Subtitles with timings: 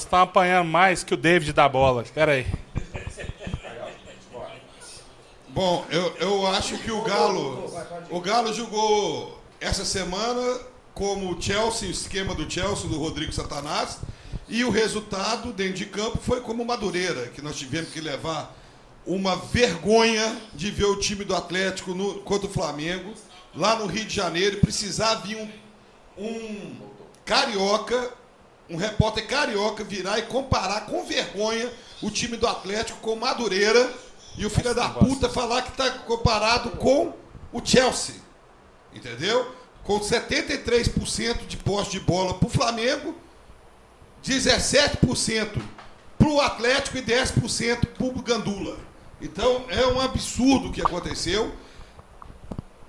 [0.00, 2.02] nós estamos apanhando mais que o David da bola.
[2.02, 2.46] Espera aí.
[5.48, 7.70] Bom, eu, eu acho que o Galo.
[8.08, 10.60] O Galo jogou essa semana
[10.94, 13.98] como o Chelsea, o esquema do Chelsea, do Rodrigo Satanás.
[14.48, 18.56] E o resultado dentro de campo foi como Madureira, que nós tivemos que levar
[19.06, 23.12] uma vergonha de ver o time do Atlético no, contra o Flamengo,
[23.54, 26.76] lá no Rio de Janeiro, precisar vir um, um
[27.24, 28.19] carioca,
[28.70, 31.70] um repórter carioca, virar e comparar com vergonha
[32.00, 33.92] o time do Atlético com Madureira
[34.38, 37.12] e o filho da puta falar que está comparado com
[37.52, 38.14] o Chelsea.
[38.94, 39.54] Entendeu?
[39.82, 43.16] Com 73% de posse de bola para o Flamengo,
[44.24, 45.60] 17%
[46.16, 48.78] para o Atlético e 10% para o Gandula.
[49.20, 51.52] Então é um absurdo o que aconteceu.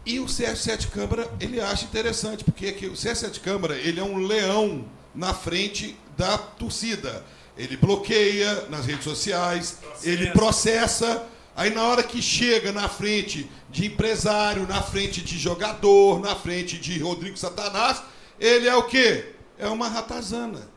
[0.06, 4.86] E o CS7 Câmara, ele acha interessante, porque o CS7 Câmara, ele é um leão
[5.14, 7.24] na frente da torcida.
[7.58, 10.10] Ele bloqueia nas redes sociais, processa.
[10.10, 11.28] ele processa.
[11.56, 16.78] Aí na hora que chega na frente de empresário, na frente de jogador, na frente
[16.78, 18.02] de Rodrigo Satanás,
[18.40, 19.34] ele é o quê?
[19.60, 20.70] É uma ratazana.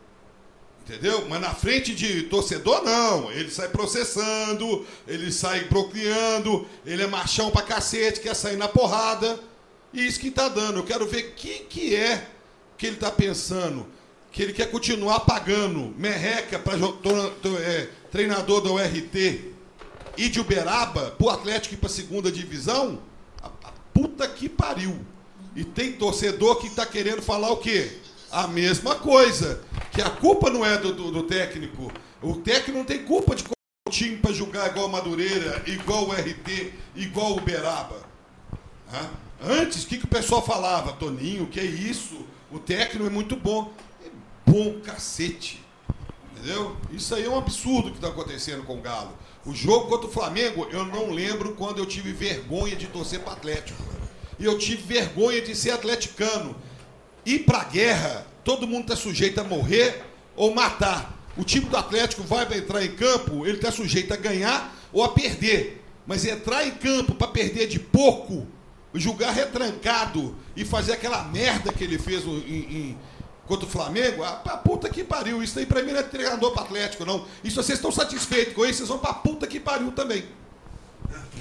[0.87, 1.25] Entendeu?
[1.27, 3.31] Mas na frente de torcedor, não.
[3.31, 9.39] Ele sai processando, ele sai bloqueando, ele é machão pra cacete, quer sair na porrada.
[9.91, 10.79] E isso que tá dando.
[10.79, 12.27] Eu quero ver o que, que é
[12.77, 13.87] que ele tá pensando.
[14.35, 19.53] Que ele quer continuar pagando merreca para é, treinador da URT
[20.17, 22.99] e de Uberaba pro Atlético ir pra segunda divisão.
[23.41, 24.99] A, a puta que pariu.
[25.55, 27.89] E tem torcedor que tá querendo falar o quê?
[28.29, 29.61] A mesma coisa.
[29.93, 31.89] Que a culpa não é do, do, do técnico.
[32.21, 33.43] O técnico não tem culpa de
[33.87, 38.03] o time para jogar igual Madureira, igual o RT, igual o Uberaba.
[39.41, 40.91] Antes, o que, que o pessoal falava?
[40.91, 42.25] Toninho, que é isso?
[42.51, 43.73] O técnico é muito bom.
[44.45, 45.63] Bom cacete.
[46.31, 46.75] Entendeu?
[46.91, 49.13] Isso aí é um absurdo que está acontecendo com o Galo.
[49.45, 53.33] O jogo contra o Flamengo, eu não lembro quando eu tive vergonha de torcer para
[53.33, 53.81] Atlético.
[54.39, 56.55] E eu tive vergonha de ser atleticano
[57.25, 60.03] ir para guerra, todo mundo está sujeito a morrer
[60.35, 61.13] ou matar.
[61.35, 65.09] O time do Atlético vai entrar em campo, ele está sujeito a ganhar ou a
[65.09, 65.83] perder.
[66.05, 68.47] Mas entrar em campo para perder de pouco,
[68.93, 72.97] jogar retrancado e fazer aquela merda que ele fez em, em,
[73.45, 75.41] contra o Flamengo, a, a puta que pariu.
[75.43, 77.25] Isso aí para mim não é treinador para Atlético, não.
[77.43, 80.25] E se vocês estão satisfeitos com isso, vocês vão para puta que pariu também.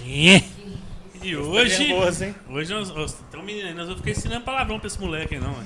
[0.04, 1.88] E hoje.
[1.88, 2.34] Nervoso, hein?
[2.50, 5.56] Hoje nós, então, menino, nós vamos ficar ensinando palavrão pra esse moleque aí, não.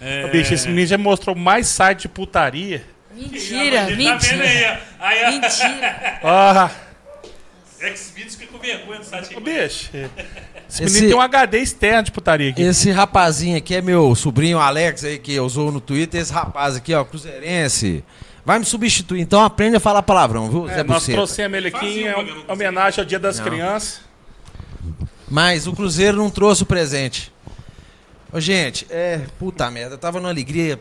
[0.00, 0.26] É...
[0.26, 2.84] Ô, bicho, esse menino já mostrou mais site de putaria.
[3.14, 4.82] Mentira, mentira.
[4.98, 6.20] Tá aí, aí, mentira.
[6.22, 6.70] Ah.
[7.80, 9.34] X-Videos fica com vergonha do site.
[9.34, 9.90] Ô, bicho,
[10.68, 12.62] esse, esse menino tem um HD externo de putaria aqui.
[12.62, 16.20] Esse rapazinho aqui é meu sobrinho Alex aí, que usou no Twitter.
[16.20, 18.04] Esse rapaz aqui, ó, cruzeirense.
[18.44, 22.04] Vai me substituir, então aprende a falar palavrão, viu, é, Zé Nós trouxemos ele aqui
[22.04, 23.44] em homenagem ao Dia das Não.
[23.44, 24.00] Crianças.
[25.30, 27.32] Mas o Cruzeiro não trouxe o presente.
[28.32, 29.22] Ô, gente, é.
[29.38, 30.80] Puta merda, tava numa alegria.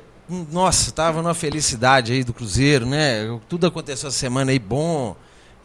[0.51, 3.37] Nossa, tava numa felicidade aí do Cruzeiro, né?
[3.47, 5.15] Tudo aconteceu essa semana aí bom.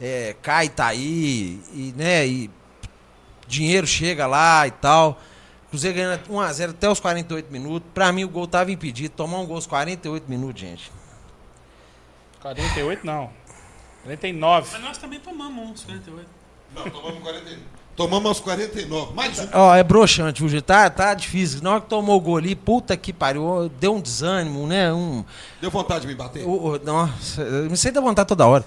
[0.01, 2.27] É, cai, tá aí, e, né?
[2.27, 2.51] E
[3.53, 5.21] dinheiro chega lá e tal.
[5.69, 7.89] Cruzeiro ganhando 1x0 até os 48 minutos.
[7.95, 9.15] Pra mim o gol tava impedido.
[9.15, 10.91] Tomar um gol aos 48 minutos, gente.
[12.41, 13.31] 48 não.
[14.03, 14.69] 49.
[14.73, 16.29] Mas nós também tomamos uns 48.
[16.75, 17.63] Não, tomamos 48.
[17.95, 19.15] Tomamos aos 49.
[19.15, 19.49] Mais um.
[19.53, 21.63] Ó, é broxante, hoje tá, tá difícil.
[21.63, 24.93] Na hora que tomou o gol ali, puta que pariu, deu um desânimo, né?
[24.93, 25.23] Um...
[25.61, 26.43] Deu vontade de me bater?
[26.45, 28.65] O, o, nossa, me sei da vontade toda hora.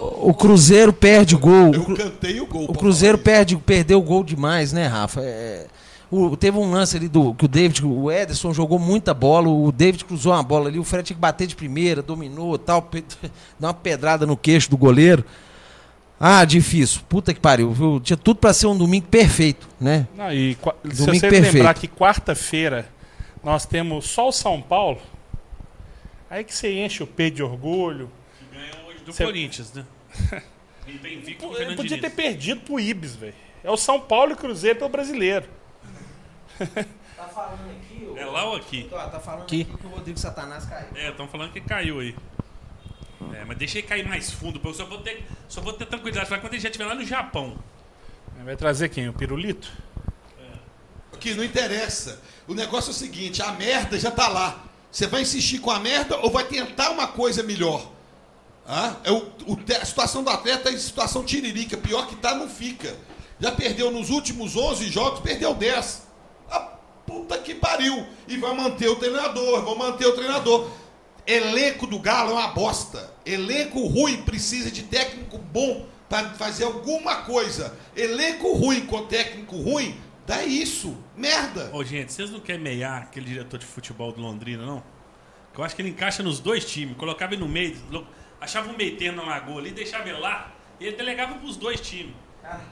[0.00, 1.74] O Cruzeiro perde gol.
[1.74, 2.64] Eu cantei o gol.
[2.68, 5.20] O Cruzeiro perde, perdeu o gol demais, né, Rafa?
[5.20, 5.66] É,
[6.10, 9.70] o, teve um lance ali do que o David, o Ederson jogou muita bola, o
[9.70, 13.02] David cruzou uma bola ali, o Fred tinha que bater de primeira, dominou tal, deu
[13.60, 15.24] uma pedrada no queixo do goleiro.
[16.18, 17.00] Ah, difícil.
[17.08, 17.70] Puta que pariu.
[17.72, 18.00] Viu?
[18.00, 20.06] Tinha tudo para ser um domingo perfeito, né?
[20.16, 21.54] Não, e domingo se você perfeito.
[21.54, 22.86] lembrar que quarta-feira
[23.42, 24.98] nós temos só o São Paulo,
[26.28, 28.10] aí que você enche o peito de orgulho.
[29.10, 29.24] Do você...
[29.24, 29.84] Corinthians, né?
[30.86, 33.34] Eu podia ter perdido pro Ibis, velho.
[33.62, 35.46] É o São Paulo e Cruzeiro pelo brasileiro.
[37.20, 38.06] Tá falando aqui?
[38.08, 38.16] Ou...
[38.16, 38.88] É lá ou aqui?
[38.88, 40.88] Tá falando aqui, aqui que o Rodrigo Satanás caiu.
[40.94, 42.16] É, estão falando que caiu aí.
[43.34, 45.84] É, mas deixa ele cair mais fundo, porque eu só vou ter, só vou ter
[45.84, 47.58] tranquilidade para quando ele já estiver lá no Japão.
[48.42, 49.06] Vai trazer quem?
[49.06, 49.70] O pirulito?
[50.40, 51.16] É.
[51.18, 52.22] Que não interessa.
[52.48, 54.64] O negócio é o seguinte: a merda já tá lá.
[54.90, 57.86] Você vai insistir com a merda ou vai tentar uma coisa melhor?
[58.72, 59.16] Ah, é o,
[59.48, 61.76] o, a situação do atleta é situação tiririca.
[61.76, 62.96] Pior que tá, não fica.
[63.40, 66.06] Já perdeu nos últimos 11 jogos, perdeu 10.
[66.48, 66.60] A
[67.04, 68.06] puta que pariu.
[68.28, 70.70] E vai manter o treinador, vão manter o treinador.
[71.26, 73.12] Elenco do Galo é uma bosta.
[73.26, 77.76] Elenco ruim precisa de técnico bom para fazer alguma coisa.
[77.96, 80.96] Elenco ruim com técnico ruim, dá isso.
[81.16, 81.70] Merda.
[81.72, 84.80] Ô, gente, vocês não querem meiar aquele diretor de futebol do Londrina, não?
[85.58, 86.96] Eu acho que ele encaixa nos dois times.
[86.96, 87.76] Colocava ele no meio,
[88.40, 91.80] achava um meio termo na lagoa ali, deixava ele lá, e ele delegava pros dois
[91.80, 92.14] times.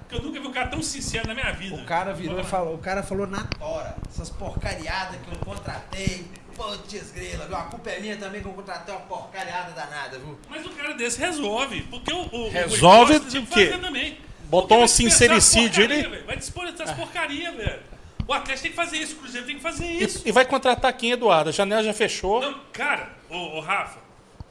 [0.01, 1.77] Porque eu nunca vi um cara tão sincero na minha vida.
[1.77, 3.97] O cara virou e falou, o cara falou na tora.
[4.09, 6.27] Essas porcariadas que eu contratei.
[6.57, 7.57] Putz, grila, viu?
[7.57, 10.37] A culpa é minha também que eu contratei uma porcariada danada, viu?
[10.49, 11.83] Mas o cara desse resolve.
[11.83, 12.23] Porque o.
[12.35, 13.67] o resolve o de quê?
[13.67, 14.19] Também.
[14.45, 16.23] Botou um sincericídio ele.
[16.23, 17.81] Vai dispor essas porcarias, velho.
[18.27, 20.23] O Atlético tem que fazer isso, o Cruzeiro tem que fazer isso.
[20.25, 21.49] E, e vai contratar quem, Eduardo?
[21.49, 22.43] A janela já fechou.
[22.43, 24.01] Não, cara, ô Rafa,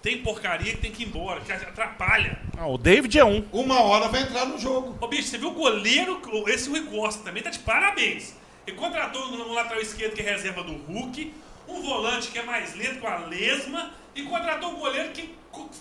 [0.08, 2.40] tem porcaria que tem que ir embora, que atrapalha.
[2.58, 3.44] Ah, o David é um.
[3.52, 4.98] Uma hora vai entrar no jogo.
[5.02, 8.34] Ô, bicho, você viu o goleiro, esse Rui Costa também tá de parabéns.
[8.66, 11.34] Ele contratou no lateral esquerdo que é reserva do Hulk,
[11.68, 15.30] um volante que é mais lento com a lesma, e contratou um goleiro que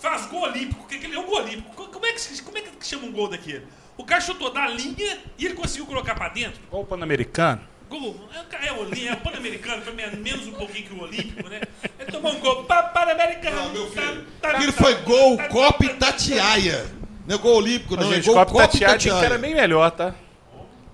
[0.00, 1.86] faz gol olímpico, porque ele é um gol olímpico.
[1.86, 3.64] Como é que, como é que chama um gol daquele?
[3.96, 6.60] O cara chutou da linha e ele conseguiu colocar pra dentro.
[6.68, 7.60] Gol pan-americano.
[7.88, 8.16] Gol.
[8.34, 11.60] É, é o é pan-americano, foi menos um pouquinho que o olímpico, né?
[11.98, 13.56] Ele tomou um gol pan-americano.
[13.56, 14.26] Não, meu filho.
[14.40, 16.86] Tá, tá, Aquilo tá, foi gol tá, Copa Itatiaia.
[17.26, 18.12] Não é gol olímpico, não.
[18.12, 19.20] Gente, é gol Copa Itatiaia, Itatiaia.
[19.20, 20.14] que era bem melhor, tá?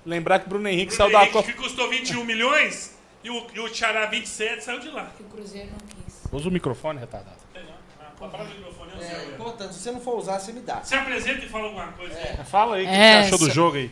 [0.04, 1.52] Lembrar que o Bruno Henrique Bruno saiu Henrique, da Copa.
[1.52, 5.12] que custou 21 milhões e o, e o Tchará 27 saiu de lá.
[5.16, 6.22] Que o Cruzeiro não quis.
[6.30, 7.36] Usa o microfone, retardado.
[7.54, 9.34] Ah, microfone é o é, seu.
[9.34, 10.82] Importante, se você não for usar, você me dá.
[10.82, 12.14] Se apresenta e fala alguma coisa.
[12.18, 12.44] É.
[12.44, 13.90] Fala aí, o é, que você achou do jogo aí?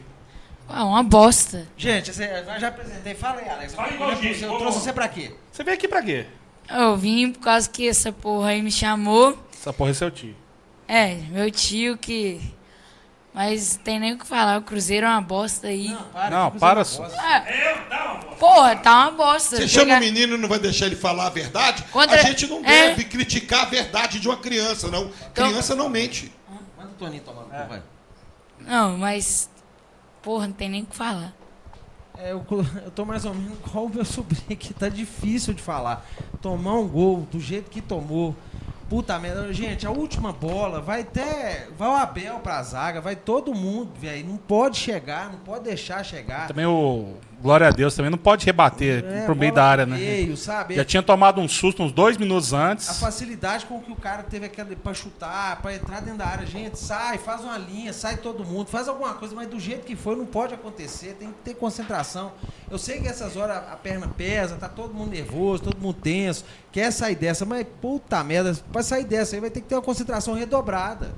[0.72, 1.66] Ah, uma bosta.
[1.76, 3.14] Gente, eu já apresentei.
[3.14, 3.74] Fala aí, Alex.
[3.74, 4.42] Fala gente.
[4.42, 5.34] Eu trouxe você pra quê?
[5.50, 6.26] Você veio aqui pra quê?
[6.68, 9.36] Eu vim por causa que essa porra aí me chamou.
[9.52, 10.36] Essa porra é seu tio.
[10.86, 12.40] É, meu tio que.
[13.32, 15.88] Mas tem nem o que falar, o Cruzeiro é uma bosta aí.
[15.88, 17.06] Não, para, não, para só.
[17.06, 18.36] É, tá uma bosta.
[18.36, 19.56] Porra, tá uma bosta.
[19.56, 21.84] Você chama o menino e não vai deixar ele falar a verdade?
[21.92, 22.16] Contra...
[22.20, 22.88] A gente não é.
[22.88, 25.10] deve criticar a verdade de uma criança, não.
[25.30, 25.48] Então...
[25.48, 26.32] Criança não mente.
[26.76, 27.66] Manda o Toninho tomar no é.
[27.66, 27.82] vai.
[28.60, 29.49] Não, mas
[30.22, 31.34] Porra, não tem nem o que falar.
[32.18, 32.44] É, eu,
[32.84, 36.06] eu tô mais ou menos igual o meu sobrinho que tá difícil de falar.
[36.40, 38.34] Tomar um gol do jeito que tomou.
[38.88, 41.68] Puta merda, gente, a última bola vai até.
[41.78, 44.26] Vai o Abel pra zaga, vai todo mundo, velho.
[44.26, 46.48] Não pode chegar, não pode deixar chegar.
[46.48, 49.96] Também o glória a Deus, também não pode rebater é, pro meio da área, né?
[49.96, 50.74] Meio, sabe?
[50.74, 52.88] Já tinha tomado um susto uns dois minutos antes.
[52.88, 56.46] A facilidade com que o cara teve aquele para chutar, para entrar dentro da área,
[56.46, 59.96] gente, sai, faz uma linha, sai todo mundo, faz alguma coisa, mas do jeito que
[59.96, 62.32] foi não pode acontecer, tem que ter concentração.
[62.70, 66.44] Eu sei que essas horas a perna pesa, tá todo mundo nervoso, todo mundo tenso,
[66.70, 69.82] quer sair dessa, mas puta merda, para sair dessa aí vai ter que ter uma
[69.82, 71.12] concentração redobrada,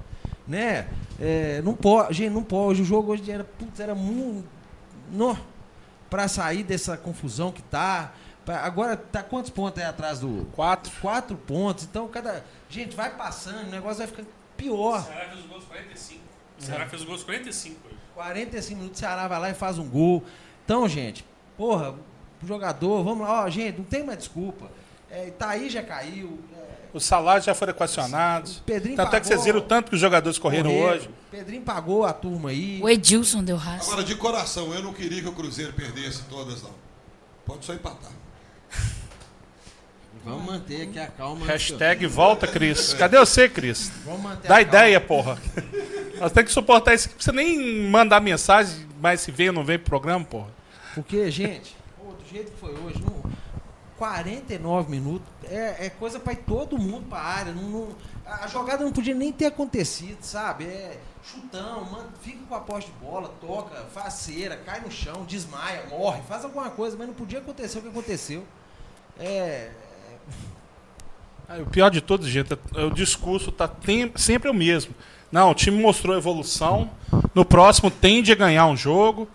[0.46, 0.86] né?
[1.20, 2.82] É, não pode, gente, não pode.
[2.82, 4.44] O jogo hoje era, putz, era muito.
[5.12, 5.36] No,
[6.12, 8.12] para sair dessa confusão que tá.
[8.44, 10.92] Pra, agora tá quantos pontos aí atrás do quatro?
[11.00, 11.84] Quatro pontos.
[11.84, 15.00] Então cada gente vai passando, o negócio vai ficando pior.
[15.00, 16.20] O Ceará fez os gols 45.
[16.58, 16.88] O Ceará é.
[16.88, 17.80] fez os gols 45.
[18.14, 20.22] 45 minutos o Ceará vai lá e faz um gol.
[20.66, 21.24] Então, gente,
[21.56, 21.94] porra,
[22.42, 24.70] o jogador, vamos lá, ó, gente, não tem mais desculpa.
[25.10, 26.38] É, Itaí já caiu,
[26.92, 28.62] os salários já foram equacionados.
[28.66, 31.10] Pedrinho Tanto pagou, é que vocês viram tanto que os jogadores correram, correram hoje.
[31.30, 32.80] Pedrinho pagou a turma aí.
[32.82, 33.90] O Edilson deu raça.
[33.90, 36.74] Agora, de coração, eu não queria que o Cruzeiro perdesse todas, não.
[37.46, 38.12] Pode só empatar.
[40.24, 41.44] Vamos manter aqui a calma.
[41.44, 42.94] Hashtag volta, Cris.
[42.94, 43.90] Cadê você, Cris?
[44.04, 45.36] Vamos manter Dá ideia, porra.
[46.20, 47.08] Nós temos que suportar isso.
[47.08, 50.50] Não precisa nem mandar mensagem, mas se vem ou não vem pro programa, porra.
[50.94, 53.22] Porque, gente, pô, do jeito que foi hoje, não,
[54.02, 57.52] 49 minutos é, é coisa para ir todo mundo para a área.
[57.52, 57.88] Não, não,
[58.26, 60.64] a jogada não podia nem ter acontecido, sabe?
[60.64, 61.86] É chutão,
[62.20, 66.44] fica com a poste de bola, toca, faz cera, cai no chão, desmaia, morre, faz
[66.44, 68.44] alguma coisa, mas não podia acontecer o que aconteceu.
[69.20, 69.70] É.
[71.48, 73.70] Ah, o pior de tudo, gente, é, o discurso tá
[74.16, 74.92] sempre o mesmo.
[75.30, 76.90] Não, o time mostrou evolução.
[77.32, 79.28] No próximo tende a ganhar um jogo.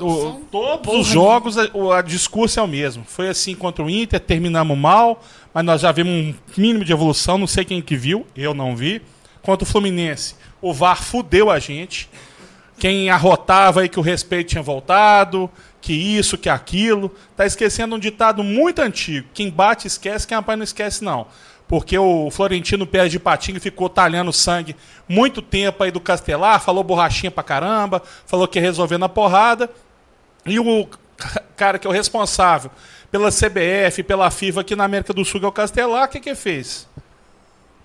[0.00, 3.04] O, todos os jogos, o a discurso é o mesmo.
[3.04, 5.22] Foi assim contra o Inter, terminamos mal,
[5.52, 8.74] mas nós já vimos um mínimo de evolução, não sei quem que viu, eu não
[8.74, 9.02] vi.
[9.42, 12.08] Contra o Fluminense, o VAR fudeu a gente.
[12.78, 15.48] Quem arrotava aí que o respeito tinha voltado,
[15.80, 17.14] que isso, que aquilo.
[17.36, 19.28] Tá esquecendo um ditado muito antigo.
[19.32, 21.26] Quem bate esquece, quem apanha não esquece não.
[21.66, 24.76] Porque o Florentino Pérez de Patinho ficou talhando sangue
[25.08, 29.70] muito tempo aí do Castelar, falou borrachinha pra caramba, falou que ia resolver na porrada.
[30.44, 30.88] E o
[31.56, 32.70] cara que é o responsável
[33.10, 36.20] pela CBF, pela FIFA aqui na América do Sul, que é o Castelar, o que
[36.20, 36.88] que fez?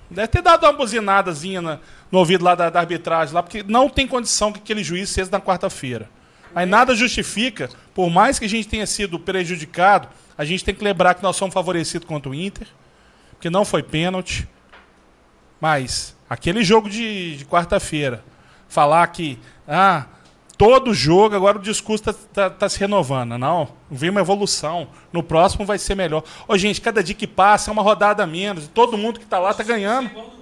[0.09, 1.79] Deve ter dado uma buzinadazinha na,
[2.11, 5.29] no ouvido lá da, da, arbitragem, lá, porque não tem condição que aquele juiz seja
[5.31, 6.09] na quarta-feira.
[6.53, 10.83] Mas nada justifica, por mais que a gente tenha sido prejudicado, a gente tem que
[10.83, 12.67] lembrar que nós somos favorecidos contra o Inter.
[13.39, 14.47] Que não foi pênalti.
[15.59, 18.23] Mas aquele jogo de, de quarta-feira,
[18.67, 20.05] falar que ah,
[20.57, 23.37] todo jogo agora o discurso tá, tá, tá se renovando.
[23.37, 24.89] Não, vem uma evolução.
[25.11, 26.23] No próximo vai ser melhor.
[26.47, 28.67] Ô, gente, cada dia que passa é uma rodada menos.
[28.67, 30.09] Todo mundo que tá lá tá ganhando.
[30.17, 30.39] O.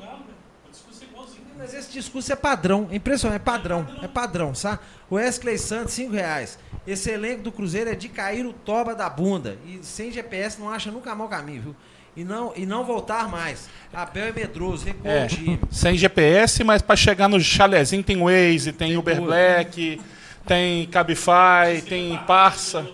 [1.67, 4.79] Mas esse discurso é padrão, é impressionante, é padrão, é padrão, sabe?
[5.11, 6.57] Wesley Santos, 5 reais.
[6.85, 9.57] Esse elenco do Cruzeiro é de cair o toba da bunda.
[9.65, 11.75] E sem GPS não acha nunca mal caminho, viu?
[12.17, 13.69] E não, e não voltar mais.
[13.93, 15.59] Abel é medroso, recuou É, o time.
[15.71, 19.27] sem GPS, mas para chegar no chalezinho tem Waze, tem Uber tudo.
[19.27, 20.01] Black,
[20.45, 22.87] tem Cabify, tem Parça.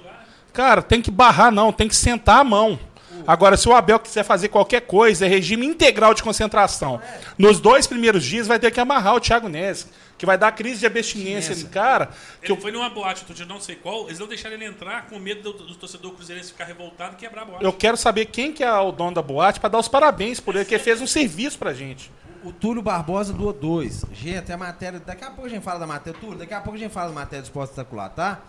[0.51, 2.77] Cara, tem que barrar não, tem que sentar a mão.
[3.25, 7.00] Agora, se o Abel quiser fazer qualquer coisa, é regime integral de concentração.
[7.38, 9.88] Nos dois primeiros dias vai ter que amarrar o Thiago Neves,
[10.24, 11.53] que vai dar crise de abstinência.
[11.68, 12.06] Cara,
[12.42, 14.63] que Ele eu, foi numa boate, outro dia, não sei qual, eles não deixaram ele
[14.63, 17.65] entrar com medo do, do torcedor cruzeirense ficar revoltado e quebrar a boate.
[17.65, 20.56] eu quero saber quem que é o dono da boate para dar os parabéns por
[20.56, 22.10] ele, que fez um serviço pra gente.
[22.42, 24.06] O Túlio Barbosa doou dois.
[24.13, 24.98] Gente, a matéria.
[24.98, 26.18] Daqui a pouco a gente fala da matéria.
[26.18, 28.39] Túlio, daqui a pouco a gente fala da matéria do esporte espetacular, tá?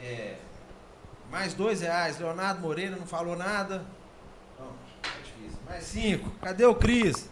[0.00, 0.36] É,
[1.28, 2.20] mais dois reais.
[2.20, 3.84] Leonardo Moreira não falou nada.
[4.58, 4.68] Não,
[5.02, 5.58] tá difícil.
[5.68, 6.30] Mais cinco.
[6.40, 7.28] Cadê o Cris?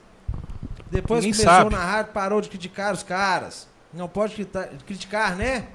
[0.90, 1.74] Depois que Ninguém começou sabe.
[1.76, 3.68] na rádio, parou de criticar os caras.
[3.92, 4.46] Não pode
[4.86, 5.66] criticar, né?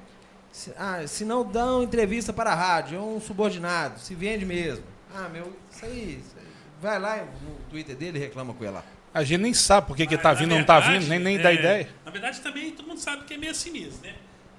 [0.52, 4.84] Se, ah, se não dão entrevista para a rádio, é um subordinado, se vende mesmo.
[5.14, 6.20] Ah, meu, isso aí.
[6.24, 6.44] Isso aí.
[6.80, 8.84] Vai lá no Twitter dele e reclama com ele lá.
[9.12, 11.36] A gente nem sabe por que, que tá vindo ou não tá vindo, nem, nem
[11.38, 11.88] é, dá ideia.
[12.04, 14.14] Na verdade, também todo mundo sabe que é meio assim mesmo, né?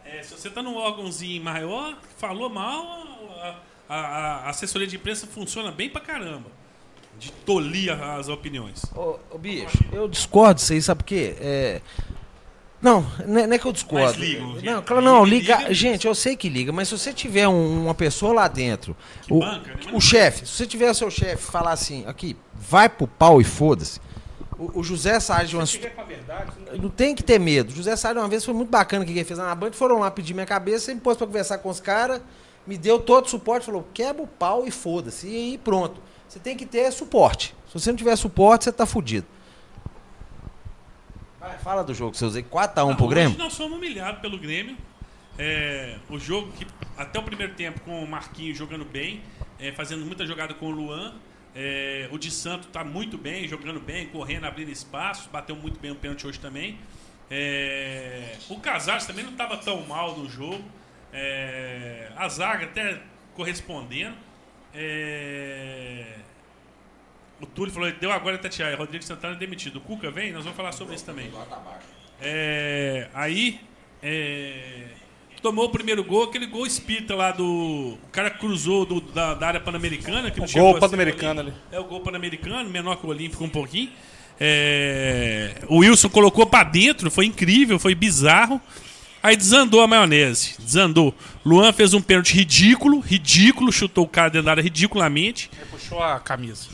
[0.06, 2.86] É, se você tá num órgãozinho maior, falou mal,
[3.42, 6.50] a, a- a assessoria de imprensa funciona bem pra caramba.
[7.20, 8.84] De tolir as opiniões.
[8.96, 11.36] Ô, ô, bicho, eu discordo disso aí, sabe por quê?
[11.40, 11.82] É...
[12.82, 14.06] Não, não é não é que eu discordo.
[14.06, 14.66] Mas ligam, gente.
[14.66, 15.74] não, claro, não, Liga, liga.
[15.74, 18.96] Gente, eu sei que liga, mas se você tiver um- uma pessoa lá dentro,
[19.30, 19.80] o, banca, né?
[19.90, 23.44] O não- chefe, se você tiver seu chefe falar assim, aqui, vai pro pau e
[23.44, 24.00] foda-se.
[24.60, 25.66] O, o José Salles de uma.
[25.66, 27.72] com a verdade, Não tem que ter medo.
[27.72, 29.72] O José Salles uma vez foi muito bacana o que ele fez lá na Band.
[29.72, 32.22] Foram lá pedir minha cabeça, ele me pôs pra conversar com os caras,
[32.68, 35.28] me deu todo o suporte, falou: quebra o pau e foda-se.
[35.28, 36.00] E aí pronto.
[36.28, 37.56] Você tem que ter suporte.
[37.68, 39.28] Se você não tiver suporte, você tá fudido.
[41.40, 43.38] Vai, fala do jogo que você usei 4x1 Não, pro Grêmio.
[43.38, 44.78] Nós fomos humilhados pelo Grêmio.
[45.38, 46.66] É, o jogo que
[46.98, 49.22] até o primeiro tempo com o Marquinhos jogando bem,
[49.60, 51.14] é, fazendo muita jogada com o Luan.
[51.54, 55.92] É, o de Santo está muito bem, jogando bem, correndo, abrindo espaço, bateu muito bem
[55.92, 56.78] o pênalti hoje também.
[57.30, 60.64] É, o Casares também não estava tão mal no jogo.
[61.14, 63.02] É, a zaga até
[63.36, 64.16] correspondendo.
[64.78, 66.04] É,
[67.42, 69.78] o Túlio falou, deu agora Tatiaia, Rodrigo Santana demitido.
[69.78, 71.30] O Cuca vem, nós vamos falar sobre isso também.
[72.22, 73.60] É, aí
[74.02, 74.86] é,
[75.42, 77.98] tomou o primeiro gol, aquele gol espírita lá do.
[78.04, 80.32] O cara cruzou do- da, da área pan-americana.
[80.32, 81.60] que O chegou gol pan-americano Olímpico.
[81.72, 83.92] É o gol pan-americano, menor que o Olímpico um pouquinho.
[84.40, 88.62] É, o Wilson colocou pra dentro, foi incrível, foi bizarro.
[89.26, 91.12] Aí desandou a maionese, desandou.
[91.44, 95.50] Luan fez um pênalti ridículo, ridículo, chutou o cara dentro da área ridiculamente.
[95.58, 96.68] Ele puxou a camisa.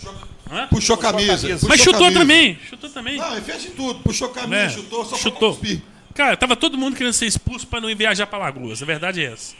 [0.51, 0.67] Hã?
[0.67, 1.27] Puxou camisa.
[1.27, 1.53] camisa.
[1.53, 2.19] puxou Mas chutou camisa.
[2.19, 3.17] também, chutou também.
[3.17, 4.01] Não, ele fez de tudo.
[4.01, 4.69] Puxou camisa, né?
[4.69, 5.57] chutou, só chutou.
[6.13, 8.83] Cara, tava todo mundo querendo ser expulso pra não ir viajar pra Lagoas.
[8.83, 9.55] A verdade é essa.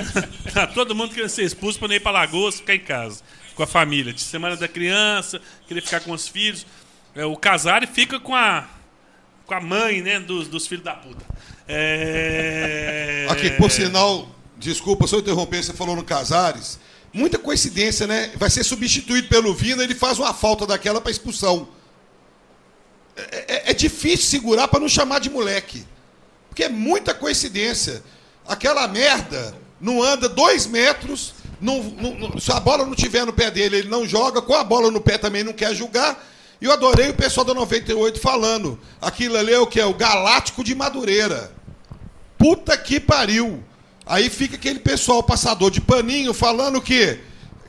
[0.54, 3.22] tá todo mundo querendo ser expulso pra não ir pra Lagoas ficar em casa.
[3.54, 4.14] Com a família.
[4.14, 6.64] De semana da criança, querer ficar com os filhos.
[7.14, 8.66] É, o Casari fica com a.
[9.44, 10.18] Com a mãe, né?
[10.18, 11.22] Dos, dos filhos da puta.
[11.72, 13.26] É...
[13.30, 16.78] Aqui, por sinal, desculpa, se eu interromper, você falou no Casares.
[17.12, 18.30] Muita coincidência, né?
[18.36, 21.68] Vai ser substituído pelo Vina, ele faz uma falta daquela para expulsão.
[23.16, 25.84] É, é- é difícil segurar para não chamar de moleque.
[26.48, 28.02] Porque é muita coincidência.
[28.46, 31.34] Aquela merda não anda dois metros.
[31.60, 34.40] não- não- se a bola não tiver no pé dele, ele não joga.
[34.40, 36.26] Com a bola no pé também não quer julgar.
[36.58, 38.78] E eu adorei o pessoal da 98 falando.
[38.98, 39.78] Aquilo ali é o que?
[39.78, 41.52] É o Galáctico de Madureira.
[42.40, 43.62] Puta que pariu.
[44.06, 47.18] Aí fica aquele pessoal passador de paninho falando que.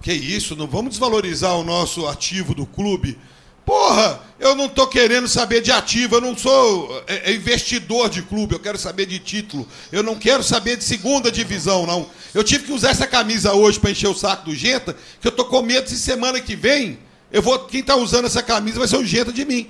[0.01, 3.19] Que isso, não vamos desvalorizar o nosso ativo do clube.
[3.65, 8.23] Porra, eu não tô querendo saber de ativo, eu não sou é, é, investidor de
[8.23, 9.67] clube, eu quero saber de título.
[9.91, 12.09] Eu não quero saber de segunda divisão, não.
[12.33, 15.31] Eu tive que usar essa camisa hoje para encher o saco do Genta, que eu
[15.31, 16.97] tô com medo de semana que vem,
[17.29, 19.69] eu vou, quem tá usando essa camisa vai ser o Genta de mim.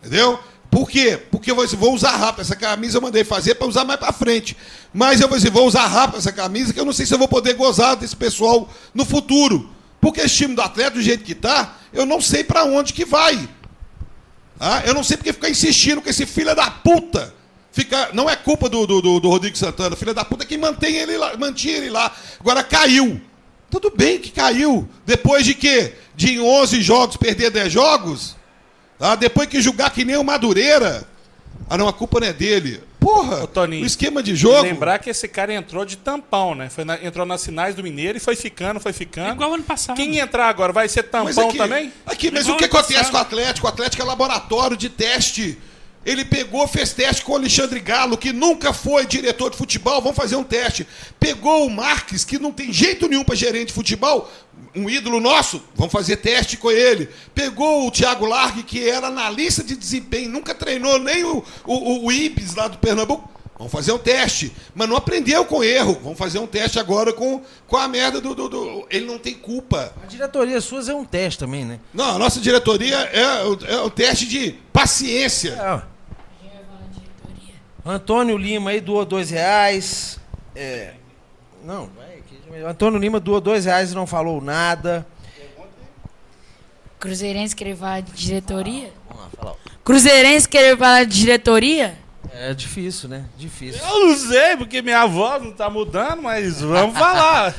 [0.00, 0.38] Entendeu?
[0.76, 1.16] Por quê?
[1.30, 2.42] Porque eu vou, usar rápido.
[2.42, 4.54] Essa camisa eu mandei fazer para usar mais para frente.
[4.92, 7.54] Mas eu vou, usar rápido essa camisa, que eu não sei se eu vou poder
[7.54, 9.70] gozar desse pessoal no futuro.
[10.02, 13.06] Porque esse time do Atlético, do jeito que tá, eu não sei para onde que
[13.06, 13.48] vai.
[14.60, 17.32] Ah, eu não sei porque ficar insistindo com esse filho da puta.
[17.72, 21.16] Fica, não é culpa do, do, do- Rodrigo Santana, filho da puta que mantém ele
[21.16, 22.14] lá, mantinha ele lá.
[22.38, 23.18] Agora caiu.
[23.70, 24.86] Tudo bem que caiu.
[25.06, 25.94] Depois de quê?
[26.14, 28.36] de em 11 jogos perder 10 jogos?
[28.98, 31.06] Ah, depois que jogar que nem o Madureira.
[31.68, 32.80] Ah, não, a culpa não é dele.
[33.00, 34.62] Porra, Ô, Toninho, o esquema de jogo.
[34.62, 36.68] Lembrar que esse cara entrou de tampão, né?
[36.68, 39.30] Foi na- entrou nas finais do Mineiro e foi ficando, foi ficando.
[39.32, 39.96] Igual ano passado.
[39.96, 41.92] Quem entrar agora vai ser Mas tampão aqui, também?
[42.04, 43.10] Aqui, mas Igual o que acontece passado.
[43.12, 43.66] com o Atlético?
[43.66, 45.56] O Atlético é laboratório de teste.
[46.04, 50.00] Ele pegou, fez teste com o Alexandre Galo, que nunca foi diretor de futebol.
[50.00, 50.86] Vamos fazer um teste.
[51.18, 54.30] Pegou o Marques, que não tem jeito nenhum para gerente de futebol.
[54.76, 57.08] Um ídolo nosso, vamos fazer teste com ele.
[57.34, 62.12] Pegou o Thiago Largue, que era analista de desempenho, nunca treinou nem o, o, o
[62.12, 63.30] Ibis lá do Pernambuco.
[63.58, 64.52] Vamos fazer um teste.
[64.74, 65.98] Mas não aprendeu com erro.
[66.02, 69.32] Vamos fazer um teste agora com, com a merda do, do- do- Ele não tem
[69.32, 69.94] culpa.
[70.02, 71.80] A diretoria suas é um teste também, né?
[71.94, 75.52] Não, a nossa diretoria é, o- é o teste de paciência.
[75.52, 75.96] É.
[77.84, 80.18] Antônio Lima aí doou dois reais.
[80.54, 80.92] É.
[81.64, 81.88] Não.
[82.64, 85.06] Antônio Lima doou dois reais e não falou nada.
[86.98, 88.92] Cruzeirense querer falar de diretoria?
[89.08, 89.56] Vamos lá, fala.
[89.84, 91.98] Cruzeirense querer falar de diretoria?
[92.32, 93.24] É difícil, né?
[93.36, 93.80] Difícil.
[93.82, 97.54] Eu não sei, porque minha voz não tá mudando, mas vamos falar.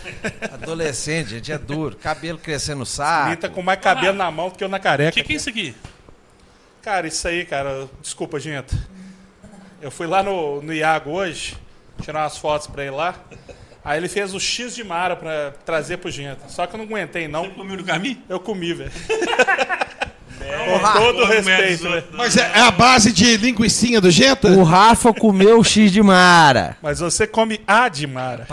[0.54, 1.96] Adolescente, gente, é duro.
[1.96, 3.30] Cabelo crescendo no saco.
[3.30, 5.12] Ele tá com mais cabelo na mão do que eu na O careca.
[5.12, 5.76] que, que é isso aqui?
[6.82, 8.76] Cara, isso aí, cara, desculpa, gente.
[9.82, 11.56] Eu fui lá no, no Iago hoje,
[12.02, 13.16] tirar umas fotos pra ele lá.
[13.88, 16.40] Aí ele fez o X de Mara pra trazer pro gente.
[16.50, 17.46] Só que eu não aguentei, não.
[17.46, 18.18] Você comeu no caminho?
[18.28, 18.92] Eu comi, velho.
[18.92, 21.88] Com Com todo respeito?
[22.12, 24.50] Mas é, é a base de linguicinha do Genta?
[24.50, 26.76] O Rafa comeu o X de Mara.
[26.82, 28.46] Mas você come a de Mara.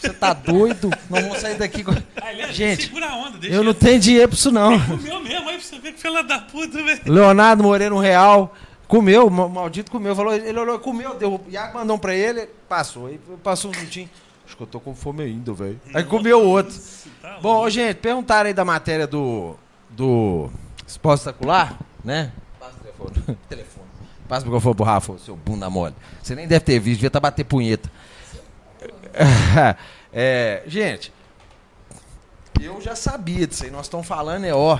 [0.00, 0.90] Você tá doido?
[1.10, 1.92] Nós vamos sair daqui com.
[2.20, 4.78] Ah, ele- Gente, Segura a onda, deixa Eu não tenho dinheiro pra isso, não.
[4.80, 7.00] Comeu mesmo, aí pra você ver que fila da puta, velho.
[7.04, 8.54] Leonardo Moreira, um real.
[8.86, 10.16] Comeu, maldito comeu.
[10.16, 11.34] Falou, ele olhou, comeu, deu.
[11.34, 13.08] O Iago mandou um pra ele, passou.
[13.08, 14.08] Aí passou um minutinho.
[14.58, 15.80] Que eu tô com fome ainda, velho.
[15.94, 16.76] Aí comeu outro.
[17.22, 19.54] Tá Bom, ô, gente, perguntaram aí da matéria do.
[19.88, 20.50] do.
[20.84, 22.32] Esporte Espetacular, né?
[22.58, 23.38] Passa o telefone.
[23.48, 23.86] telefone.
[24.28, 25.94] Passa o microfone pro Rafa, seu bunda mole.
[26.20, 27.88] Você nem deve ter visto, devia estar bater punheta.
[30.10, 31.12] É, gente,
[32.64, 33.70] eu já sabia disso aí.
[33.70, 34.78] Nós estamos falando, é ó.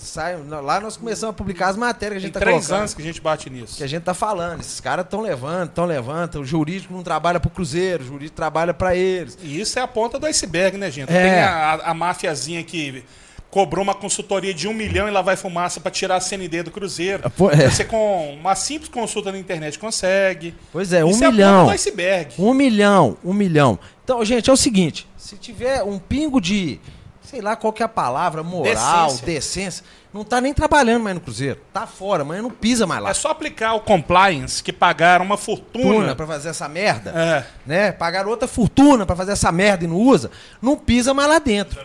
[0.00, 2.78] Sai, lá nós começamos a publicar as matérias que a Tem gente tá três colocando
[2.80, 3.76] anos que a gente bate nisso.
[3.76, 4.60] que a gente tá falando.
[4.60, 6.40] Esses caras estão levando, estão levando.
[6.40, 9.38] O jurídico não trabalha pro Cruzeiro, o jurídico trabalha para eles.
[9.40, 11.12] E isso é a ponta do iceberg, né, gente?
[11.12, 11.22] É.
[11.22, 13.04] Tem a, a, a máfiazinha que
[13.52, 16.70] cobrou uma consultoria de um milhão e lá vai fumaça pra tirar a CND do
[16.72, 17.30] Cruzeiro.
[17.30, 17.70] Pô, é.
[17.70, 20.56] Você com uma simples consulta na internet consegue.
[20.72, 21.54] Pois é, um isso é a milhão.
[21.60, 22.34] ponta do iceberg.
[22.36, 23.78] Um milhão, um milhão.
[24.02, 26.80] Então, gente, é o seguinte: se tiver um pingo de,
[27.28, 29.26] sei lá qual que é a palavra, moral, Decência.
[29.26, 31.60] decência, não tá nem trabalhando mais no Cruzeiro.
[31.74, 33.10] Tá fora, mas não pisa mais lá.
[33.10, 36.16] É só aplicar o compliance que pagaram uma fortuna.
[36.16, 37.10] Pra fazer essa merda.
[37.10, 37.46] É.
[37.66, 37.92] Né?
[37.92, 40.30] Pagaram outra fortuna pra fazer essa merda e não usa.
[40.62, 41.78] Não pisa mais lá dentro.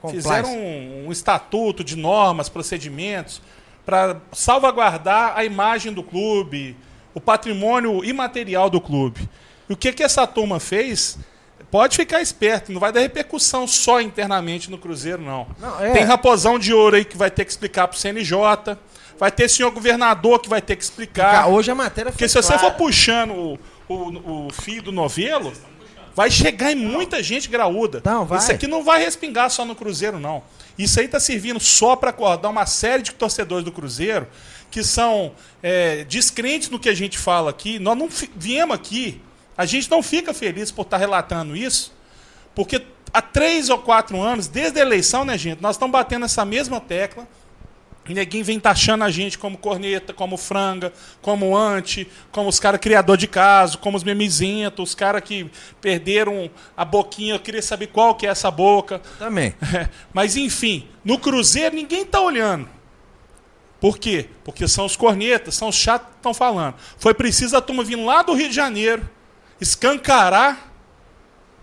[0.00, 0.26] Compliance.
[0.26, 3.42] Fizeram um, um estatuto de normas, procedimentos
[3.84, 6.76] para salvaguardar a imagem do clube,
[7.12, 9.28] o patrimônio imaterial do clube.
[9.68, 11.18] E o que, que essa turma fez?
[11.70, 15.46] Pode ficar esperto, não vai dar repercussão só internamente no Cruzeiro, não.
[15.58, 15.92] Não, é.
[15.92, 18.76] Tem raposão de ouro aí que vai ter que explicar pro CNJ,
[19.18, 21.48] vai ter senhor governador que vai ter que explicar.
[21.48, 22.62] Hoje a matéria Porque se você clara.
[22.62, 25.52] for puxando o, o, o fio do novelo,
[26.14, 28.00] vai chegar em muita gente graúda.
[28.04, 28.38] Não, vai.
[28.38, 30.42] Isso aqui não vai respingar só no Cruzeiro, não.
[30.78, 34.26] Isso aí tá servindo só para acordar uma série de torcedores do Cruzeiro
[34.70, 37.78] que são é, descrentes no que a gente fala aqui.
[37.78, 39.20] Nós não viemos aqui,
[39.58, 41.92] a gente não fica feliz por estar relatando isso,
[42.54, 42.80] porque
[43.12, 46.80] há três ou quatro anos, desde a eleição, né, gente, nós estamos batendo essa mesma
[46.80, 47.26] tecla.
[48.08, 52.80] E Neguinho vem taxando a gente como corneta, como franga, como anti, como os caras
[52.80, 57.34] criador de caso, como os memizentos, os caras que perderam a boquinha.
[57.34, 59.02] Eu queria saber qual que é essa boca.
[59.18, 59.54] Também.
[60.10, 62.66] Mas enfim, no Cruzeiro ninguém tá olhando.
[63.78, 64.30] Por quê?
[64.42, 66.76] Porque são os cornetas, são os chatos que estão falando.
[66.96, 69.08] Foi preciso a turma vir lá do Rio de Janeiro,
[69.60, 70.66] escancarar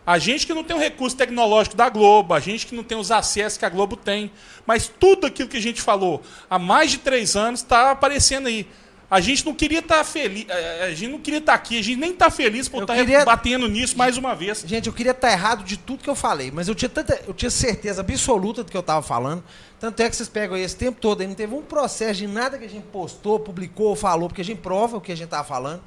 [0.06, 2.98] a gente que não tem o recurso tecnológico da Globo, a gente que não tem
[2.98, 4.32] os acessos que a Globo tem.
[4.66, 8.68] Mas tudo aquilo que a gente falou há mais de três anos está aparecendo aí.
[9.10, 10.48] A gente não queria estar feliz,
[10.84, 13.68] a gente não queria estar aqui, a gente nem está feliz por estar queria- batendo
[13.68, 14.64] nisso mais uma vez.
[14.66, 17.34] Gente, eu queria estar errado de tudo que eu falei, mas eu tinha, tanta, eu
[17.34, 19.44] tinha certeza absoluta do que eu estava falando.
[19.80, 22.28] Tanto é que vocês pegam aí esse tempo todo aí, não teve um processo de
[22.28, 25.26] nada que a gente postou, publicou, falou, porque a gente prova o que a gente
[25.26, 25.82] estava falando.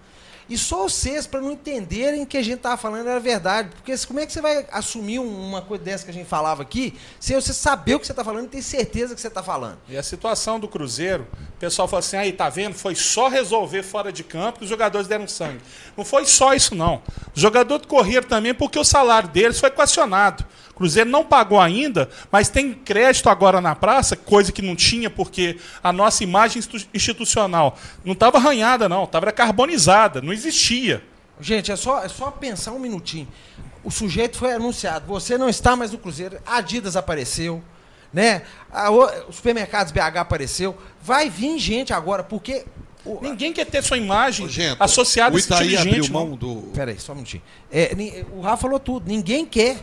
[0.49, 3.69] E só vocês, para não entenderem que a gente estava falando era verdade.
[3.75, 6.63] Porque como é que você vai assumir um- uma coisa dessa que a gente falava
[6.63, 9.43] aqui, sem você saber o que você está falando e ter certeza que você está
[9.43, 9.79] falando?
[9.89, 12.75] E a situação do Cruzeiro, o pessoal fala assim, aí, tá vendo?
[12.75, 15.61] Foi só resolver fora de campo que os jogadores deram sangue.
[15.97, 17.03] Não foi só isso, não.
[17.35, 20.45] Os jogadores correram também porque o salário deles foi equacionado.
[20.79, 25.59] Cruzeiro não pagou ainda, mas tem crédito agora na praça, coisa que não tinha, porque
[25.83, 31.03] a nossa imagem institu- institucional não estava arranhada, não, estava carbonizada, não existia.
[31.41, 33.29] Gente, é só, é só pensar um minutinho.
[33.85, 37.63] O sujeito foi anunciado, você não está mais no Cruzeiro, a Adidas apareceu,
[38.13, 38.43] né?
[38.73, 40.77] A o, os supermercados BH apareceu.
[41.03, 42.65] Vai vir gente agora, porque.
[43.05, 45.77] o- Ninguém quer ter sua imagem Ô, gente, associada o a esse tipo Itaí de
[45.77, 46.13] abriu gente.
[46.13, 46.71] mão do.
[46.75, 47.43] Peraí, só um minutinho.
[47.71, 49.09] É, o Rafa falou tudo.
[49.09, 49.77] Ninguém quer.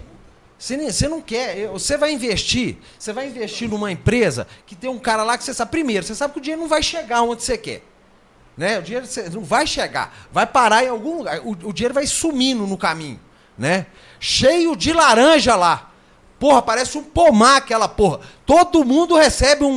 [0.58, 1.68] Você, não quer.
[1.68, 2.78] Você vai investir.
[2.98, 5.72] Você vai investir numa empresa que tem um cara lá que você sabe.
[5.72, 7.84] Primeiro, você sabe que o dinheiro não vai chegar onde você quer.
[8.58, 8.80] Né?
[8.80, 10.15] O dinheiro não vai chegar.
[10.32, 11.39] Vai parar em algum lugar.
[11.41, 13.20] O, o dinheiro vai sumindo no caminho.
[13.58, 13.86] Né?
[14.20, 15.91] Cheio de laranja lá.
[16.39, 18.20] Porra, parece um pomar aquela porra.
[18.46, 19.72] Todo mundo recebe um,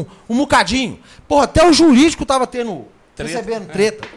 [0.00, 1.00] um, um bocadinho.
[1.26, 2.86] Porra, até o jurídico tava tendo.
[3.14, 3.72] Treta, recebendo é.
[3.72, 4.08] treta.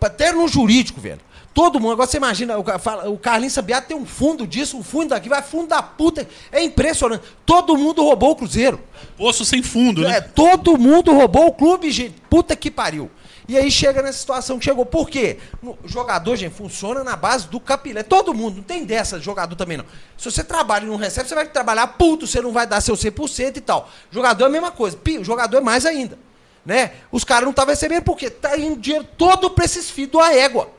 [0.00, 1.20] Até no jurídico, velho.
[1.52, 1.92] Todo mundo.
[1.92, 2.64] Agora você imagina, o,
[3.12, 6.26] o Carlinhos Sabiá tem um fundo disso, um fundo daqui, vai fundo da puta.
[6.52, 7.24] É impressionante.
[7.44, 8.80] Todo mundo roubou o Cruzeiro.
[9.16, 10.18] Poço sem fundo, né?
[10.18, 12.14] É, todo mundo roubou o clube, gente.
[12.30, 13.10] Puta que pariu.
[13.48, 14.86] E aí chega nessa situação que chegou.
[14.86, 15.38] Por quê?
[15.60, 18.04] O jogador, gente, funciona na base do capilé.
[18.04, 19.84] Todo mundo, não tem dessa de jogador também, não.
[20.16, 22.94] Se você trabalha e não recebe, você vai trabalhar puto, você não vai dar seu
[22.94, 23.90] 100% e tal.
[24.08, 24.96] Jogador é a mesma coisa.
[25.18, 26.16] O jogador é mais ainda.
[26.64, 26.92] Né?
[27.10, 30.70] Os caras não estavam recebendo porque tá indo dinheiro todo pra esses filhos da égua.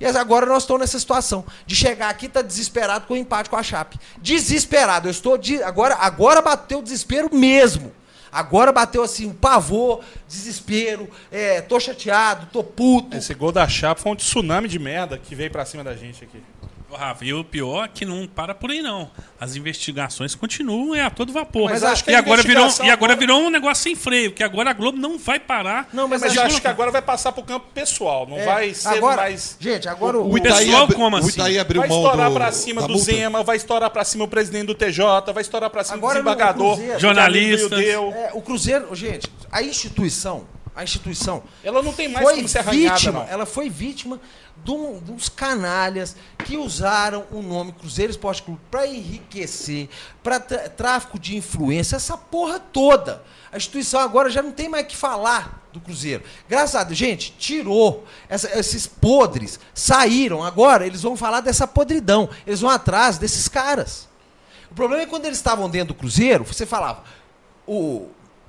[0.00, 3.56] E agora nós estamos nessa situação de chegar aqui tá desesperado com o empate com
[3.56, 3.98] a Chape.
[4.18, 5.08] Desesperado.
[5.08, 7.92] Eu estou de, agora agora bateu o desespero mesmo.
[8.30, 13.16] Agora bateu assim pavor, desespero, é, tô chateado, tô puto.
[13.16, 16.24] Esse gol da Chapa foi um tsunami de merda que veio pra cima da gente
[16.24, 16.42] aqui.
[16.90, 19.10] Rafa, e o pior é que não para por aí, não.
[19.38, 21.70] As investigações continuam é, a todo vapor.
[21.70, 24.70] Mas acho que e, agora virou, e agora virou um negócio sem freio, que agora
[24.70, 25.88] a Globo não vai parar.
[25.92, 28.88] Não, Mas, mas, acho que agora vai passar pro campo pessoal, não é, vai ser
[28.88, 29.56] agora, mais.
[29.60, 31.28] Gente, agora o, o pessoal abri- como o assim?
[31.28, 33.04] Itaí abriu Vai mão estourar pra cima do multa.
[33.04, 36.24] Zema, vai estourar pra cima o presidente do TJ, vai estourar pra cima Agora do
[36.24, 38.12] desembargador, Cruzeiro- Deu.
[38.14, 42.58] é, o Cruzeiro, gente, a instituição, a instituição Ela não tem mais foi como ser
[42.60, 43.28] arranhada, vítima, não.
[43.28, 44.20] ela foi vítima
[44.66, 49.88] uns canalhas que usaram o nome Cruzeiro Esporte Clube para enriquecer,
[50.22, 53.22] para tráfico de influência, essa porra toda.
[53.50, 56.22] A instituição agora já não tem mais que falar do Cruzeiro.
[56.48, 60.42] Graças a Deus, gente, tirou essa- esses podres, saíram.
[60.42, 64.06] Agora eles vão falar dessa podridão, eles vão atrás desses caras.
[64.70, 67.02] O problema é quando eles estavam dentro do Cruzeiro, você falava,
[67.66, 68.08] o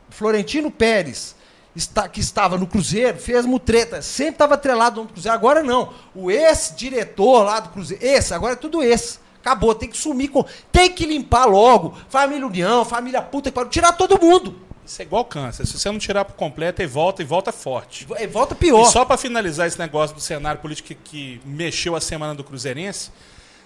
[0.10, 1.36] Florentino Pérez,
[1.76, 5.36] está- que estava no Cruzeiro, fez mutreta, sempre estava atrelado ao Cruzeiro.
[5.36, 5.94] Agora não.
[6.16, 9.20] O ex-diretor lá do Cruzeiro, esse, agora é tudo esse.
[9.42, 10.44] Acabou, tem que sumir com.
[10.72, 11.96] Tem que limpar logo.
[12.10, 14.56] Família União, família puta que pariu, tirar todo mundo.
[14.86, 15.66] Isso é igual câncer.
[15.68, 18.08] Se você não tirar por completo, ele volta e volta forte.
[18.20, 18.82] E volta pior.
[18.82, 22.44] E só para finalizar esse negócio do cenário político que, que mexeu a semana do
[22.44, 23.12] Cruzeirense,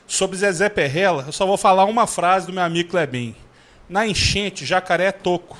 [0.05, 3.33] sobre Zezé Perrella, eu só vou falar uma frase do meu amigo Klebin.
[3.89, 5.57] Na enchente, jacaré é toco.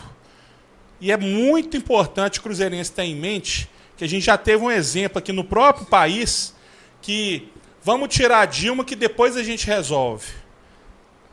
[1.04, 4.72] E é muito importante o Cruzeirense ter em mente que a gente já teve um
[4.72, 6.56] exemplo aqui no próprio país
[7.02, 7.52] que
[7.84, 10.28] vamos tirar a Dilma que depois a gente resolve.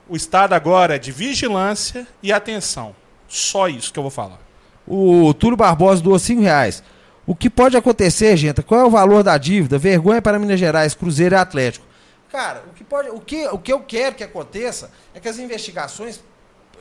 [0.09, 2.97] O Estado agora é de vigilância e atenção.
[3.29, 4.41] Só isso que eu vou falar.
[4.85, 6.83] O Túlio Barbosa doou 5 reais.
[7.25, 8.65] O que pode acontecer, gente?
[8.65, 9.79] Qual é o valor da dívida?
[9.79, 11.87] Vergonha para Minas Gerais, Cruzeiro e Atlético.
[12.29, 15.39] Cara, o que, pode, o que, o que eu quero que aconteça é que as
[15.39, 16.21] investigações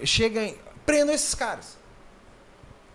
[0.03, 1.77] cheguem, prendam esses caras.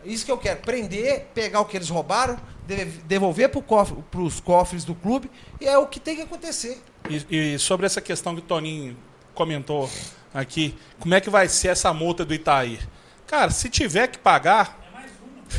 [0.04, 2.36] Isso que eu quero, prender, pegar o que eles roubaram,
[2.66, 6.82] de- devolver para cofre, os cofres do clube, e é o que tem que acontecer.
[7.08, 8.96] E, e sobre essa questão que o Toninho
[9.34, 9.88] comentou
[10.32, 12.78] aqui, como é que vai ser essa multa do Itaí?
[13.26, 14.78] Cara, se tiver que pagar.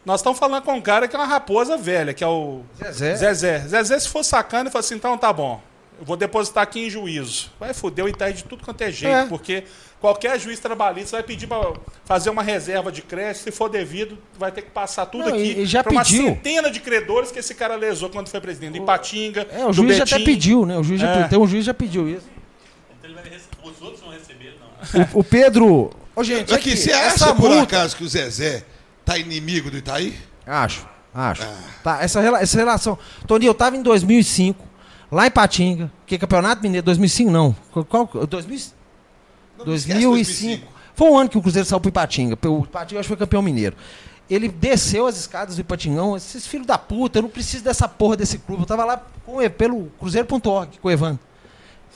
[0.05, 3.15] Nós estamos falando com um cara que é uma raposa velha, que é o Zezé.
[3.15, 3.59] Zezé.
[3.67, 5.61] Zezé, se for sacana, ele fala assim: então tá bom,
[5.99, 7.51] eu vou depositar aqui em juízo.
[7.59, 9.25] Vai foder o Itaí de tudo quanto é jeito, É.
[9.27, 9.65] porque
[9.99, 11.73] qualquer juiz trabalhista vai pedir para
[12.05, 15.65] fazer uma reserva de crédito, se for devido, vai ter que passar tudo Não, aqui
[15.65, 18.73] já pra uma centena de credores que esse cara lesou quando foi presidente.
[18.77, 20.25] Do Ipatinga, É, o do juiz já até Betim.
[20.25, 20.77] pediu, né?
[20.77, 21.13] O juiz já É.
[21.15, 21.29] pediu.
[21.29, 22.25] Tem um juiz já pediu isso.
[22.97, 25.01] Então ele vai rece- Os outros vão receber, não.
[25.15, 25.89] O, o Pedro.
[26.15, 28.63] Ô, gente, Aqui, você essa acha por multa- acaso que o Zezé
[29.05, 30.15] tá inimigo do Itaí?
[30.45, 31.43] Acho, acho.
[31.83, 32.97] Tá, essa, essa relação.
[33.27, 34.65] Toninho, eu tava em 2005,
[35.11, 35.91] lá em Patinga.
[36.05, 36.83] Que Campeonato Mineiro?
[36.85, 37.55] 2005 não.
[37.71, 37.85] Qual?
[38.07, 38.59] qual 2000,
[39.59, 40.67] Não, não esquece 2005.
[40.95, 42.37] Foi um ano que o Cruzeiro saiu pro Ipatinga.
[42.47, 43.75] O Ipatinga acho que foi campeão mineiro.
[44.29, 46.15] Ele desceu as escadas do Ipatingão.
[46.15, 48.63] Esses filhos da puta, eu não preciso dessa porra desse clube.
[48.63, 51.19] Eu tava lá com, o- pelo Cruzeiro.org, com o Evandro.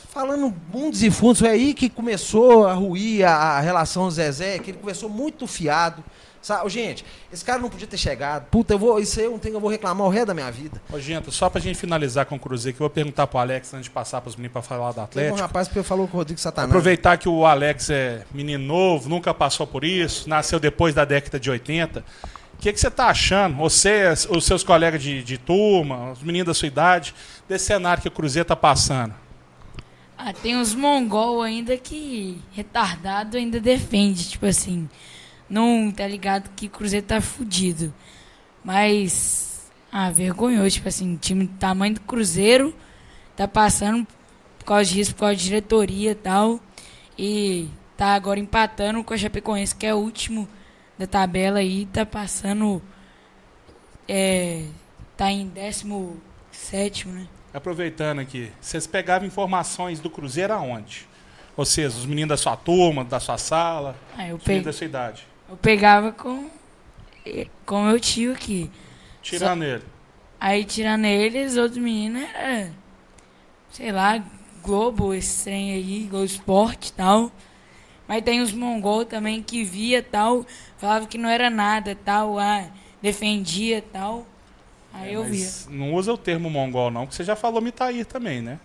[0.10, 4.78] Falando mundos e fundos, foi aí que começou a ruir a, relação Zezé, que ele
[4.78, 6.04] começou muito fiado.
[6.44, 8.48] Sabe, gente, esse cara não podia ter chegado.
[8.50, 10.52] Puta, eu vou, isso aí eu não tenho, eu vou reclamar o resto da minha
[10.52, 10.82] vida.
[10.92, 13.74] Ô, Genta, só pra gente finalizar com o Cruzeiro, que eu vou perguntar pro Alex
[13.74, 15.40] antes de passar pros meninos pra falar do Teve um Atlético.
[15.40, 16.70] rapaz que falou com o Rodrigo Satanás.
[16.70, 21.40] Aproveitar que o Alex é menino novo, nunca passou por isso, nasceu depois da década
[21.40, 22.04] de 80.
[22.56, 26.48] O que, que você está achando, você, os seus colegas de, de turma, os meninos
[26.48, 27.16] da sua idade,
[27.48, 29.14] desse cenário que o Cruzeiro está passando?
[30.18, 34.90] Ah, tem uns mongol ainda que retardado ainda defende, tipo assim,
[35.54, 37.94] não tá ligado que o Cruzeiro tá fudido.
[38.64, 42.74] Mas ah, vergonhoso, tipo assim, time do tamanho do Cruzeiro
[43.36, 44.08] tá passando
[44.58, 46.60] por causa disso, por causa de diretoria e tal.
[47.18, 50.48] E tá agora empatando com a Chapecoense, que é o último
[50.98, 52.82] da tabela aí, tá passando
[54.08, 54.66] é,
[55.16, 57.28] tá em 17, né?
[57.54, 61.08] Aproveitando aqui, vocês pegavam informações do Cruzeiro aonde?
[61.56, 64.74] Ou seja, os meninos da sua turma, da sua sala, Ah, os pe meninos da
[64.74, 65.33] sua idade.
[65.50, 66.50] Eu pegava com
[67.66, 68.70] com meu tio aqui.
[69.22, 69.84] Tirando ele.
[70.40, 72.72] Aí tirando eles, outros meninos era,
[73.72, 74.22] sei lá,
[74.62, 77.32] Globo, esse trem aí, Globo Esporte e tal.
[78.08, 80.46] Mas tem os mongol também que via tal,
[80.78, 82.66] falava que não era nada tal, ah,
[83.02, 84.28] defendia tal.
[84.92, 85.50] Aí É, eu via.
[85.70, 88.60] não usa o termo mongol, não, porque você já falou Mitair também, né?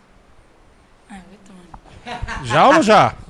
[1.09, 2.47] Ah, vai tomando.
[2.47, 3.15] Já ou já?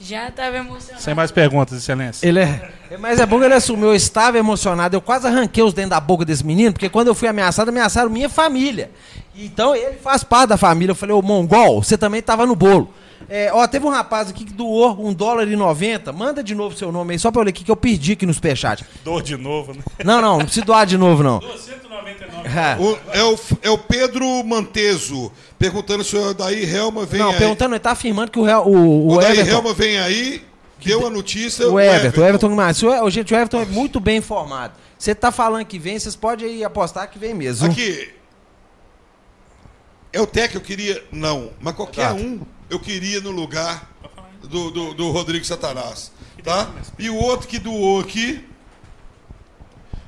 [0.00, 1.02] Já tava emocionado.
[1.02, 2.26] Sem mais perguntas, excelência.
[2.26, 2.70] Ele é.
[2.98, 3.88] Mas é bom que ele assumiu.
[3.88, 4.96] Eu estava emocionado.
[4.96, 8.10] Eu quase arranquei os dentes da boca desse menino, porque quando eu fui ameaçado, ameaçaram
[8.10, 8.90] minha família.
[9.36, 10.92] Então ele faz parte da família.
[10.92, 12.92] Eu falei, ô Mongol, você também estava no bolo.
[13.28, 16.12] É, ó, teve um rapaz aqui que doou um dólar e 90.
[16.12, 18.26] Manda de novo seu nome aí, só pra eu ler aqui que eu perdi aqui
[18.26, 18.84] no superchat.
[19.02, 19.80] Dor de novo, né?
[20.04, 21.38] Não, não, não precisa doar de novo, não.
[21.38, 22.10] 299.
[22.10, 22.33] É.
[22.80, 27.38] O- é, o, é o Pedro Manteso perguntando se o Daí Helma vem Não, aí.
[27.38, 29.50] perguntando, ele tá afirmando que o, Real- o, o Daí Everton.
[29.50, 30.42] Helma vem aí,
[30.84, 31.68] deu a notícia.
[31.68, 32.82] O Everton, o Everton Guimarães.
[32.82, 34.74] O- Gente, o Everton é muito bem informado.
[34.98, 37.66] Você tá falando que vem, vocês podem aí apostar que vem mesmo.
[37.66, 38.10] Aqui.
[40.12, 41.02] É o Tec que eu queria.
[41.10, 42.22] Não, mas qualquer Exato.
[42.22, 42.40] um
[42.70, 43.90] eu queria no lugar
[44.42, 46.12] do, do, do Rodrigo Satanás.
[46.42, 46.70] Tá?
[46.98, 48.44] E o outro que doou aqui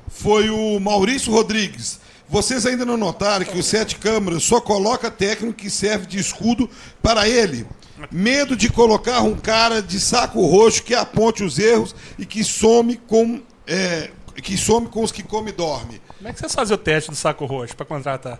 [0.07, 1.99] foi o Maurício Rodrigues.
[2.29, 6.69] Vocês ainda não notaram que o Sete Câmaras só coloca técnico que serve de escudo
[7.01, 7.65] para ele.
[8.11, 12.97] Medo de colocar um cara de saco roxo que aponte os erros e que some
[12.97, 14.11] com, é,
[14.43, 16.01] que some com os que come e dorme.
[16.17, 18.39] Como é que vocês fazem o teste do saco roxo pra contratar?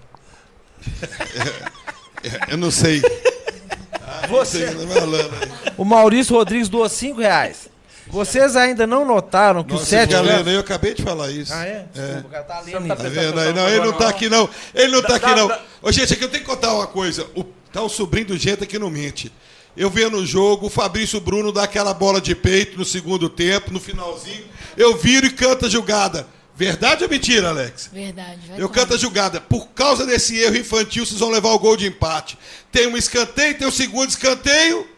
[2.23, 3.01] É, Eu não sei.
[4.29, 5.49] Você, Sei, não é malandro.
[5.77, 7.66] o Maurício Rodrigues doou 5 reais.
[8.17, 10.53] Vocês ainda não notaram que o Nossa, Sete galera, Câmaras...
[10.53, 11.53] eu acabei de falar isso.
[11.53, 11.85] Ah, é?
[11.93, 12.95] Desculpa, o cara tá lendo Tá.
[12.95, 13.53] Tá vendo aí?
[13.53, 14.49] Não, ele não tá aqui não.
[14.73, 15.51] Ele não tá aqui não.
[15.81, 17.27] Ô, gente, aqui eu tenho que contar uma coisa.
[17.35, 19.31] O, tá o sobrinho do Genta que não mente.
[19.75, 23.71] Eu vendo o jogo, o Fabrício Bruno dá aquela bola de peito no segundo tempo,
[23.71, 24.45] no finalzinho.
[24.75, 26.25] Eu viro e canto a jogada.
[26.55, 27.87] Verdade ou mentira, Alex?
[27.93, 29.39] Verdade, vai Eu canto a jogada.
[29.39, 32.35] Por causa desse erro infantil, vocês vão levar o gol de empate.
[32.71, 34.96] Tem um escanteio, tem o segundo escanteio.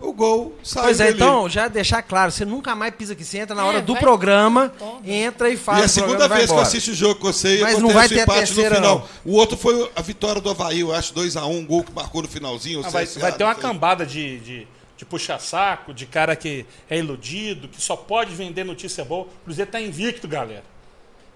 [0.00, 1.16] O gol sai Pois é, dele.
[1.16, 3.24] então, já deixar claro, você nunca mais pisa aqui.
[3.24, 5.00] Você entra na É, hora do vai- programa, toma.
[5.04, 7.32] entra e E faz é a segunda e vez que eu assisto o jogo com
[7.32, 8.98] você e Mas não acontece vai o ter a empate terceira, no final.
[9.24, 9.32] não.
[9.32, 12.28] O outro foi a vitória do Havaí, eu acho 2x1, um, gol que marcou no
[12.28, 12.80] finalzinho.
[12.84, 16.64] Ah, vai, CSA, vai ter uma não cambada de, de, de puxa-saco, de cara que
[16.88, 19.22] é iludido, que só pode vender notícia boa.
[19.24, 20.64] O Cruzeiro tá invicto, galera.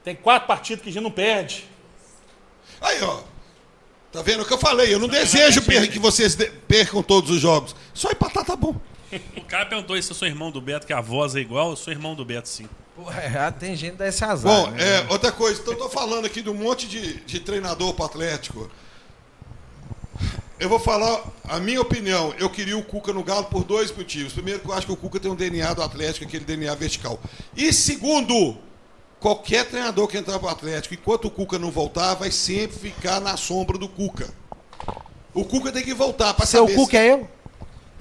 [0.04, 1.64] Tem quatro partidas que a gente não perde.
[2.80, 3.22] Aí, ó.
[4.12, 4.92] Tá vendo o que eu falei?
[4.92, 6.36] Eu não desejo per- que vocês
[6.68, 7.74] percam todos os jogos.
[7.94, 8.76] Só empatar tá bom.
[9.36, 11.70] O cara perguntou se eu sou irmão do Beto, que a voz é igual.
[11.70, 12.68] Eu sou irmão do Beto, sim.
[12.94, 14.52] Pô, é, tem gente desse azar.
[14.52, 14.98] Bom, né?
[15.00, 18.04] é, outra coisa, então eu tô falando aqui de um monte de, de treinador pro
[18.04, 18.70] Atlético.
[20.60, 22.34] Eu vou falar a minha opinião.
[22.38, 24.32] Eu queria o Cuca no Galo por dois motivos.
[24.32, 27.18] Primeiro, que eu acho que o Cuca tem um DNA do Atlético, aquele DNA vertical.
[27.56, 28.56] E segundo,
[29.22, 33.36] qualquer treinador que entrar pro Atlético, enquanto o Cuca não voltar, vai sempre ficar na
[33.36, 34.28] sombra do Cuca.
[35.32, 36.74] O Cuca tem que voltar para saber.
[36.74, 37.28] cu que é eu?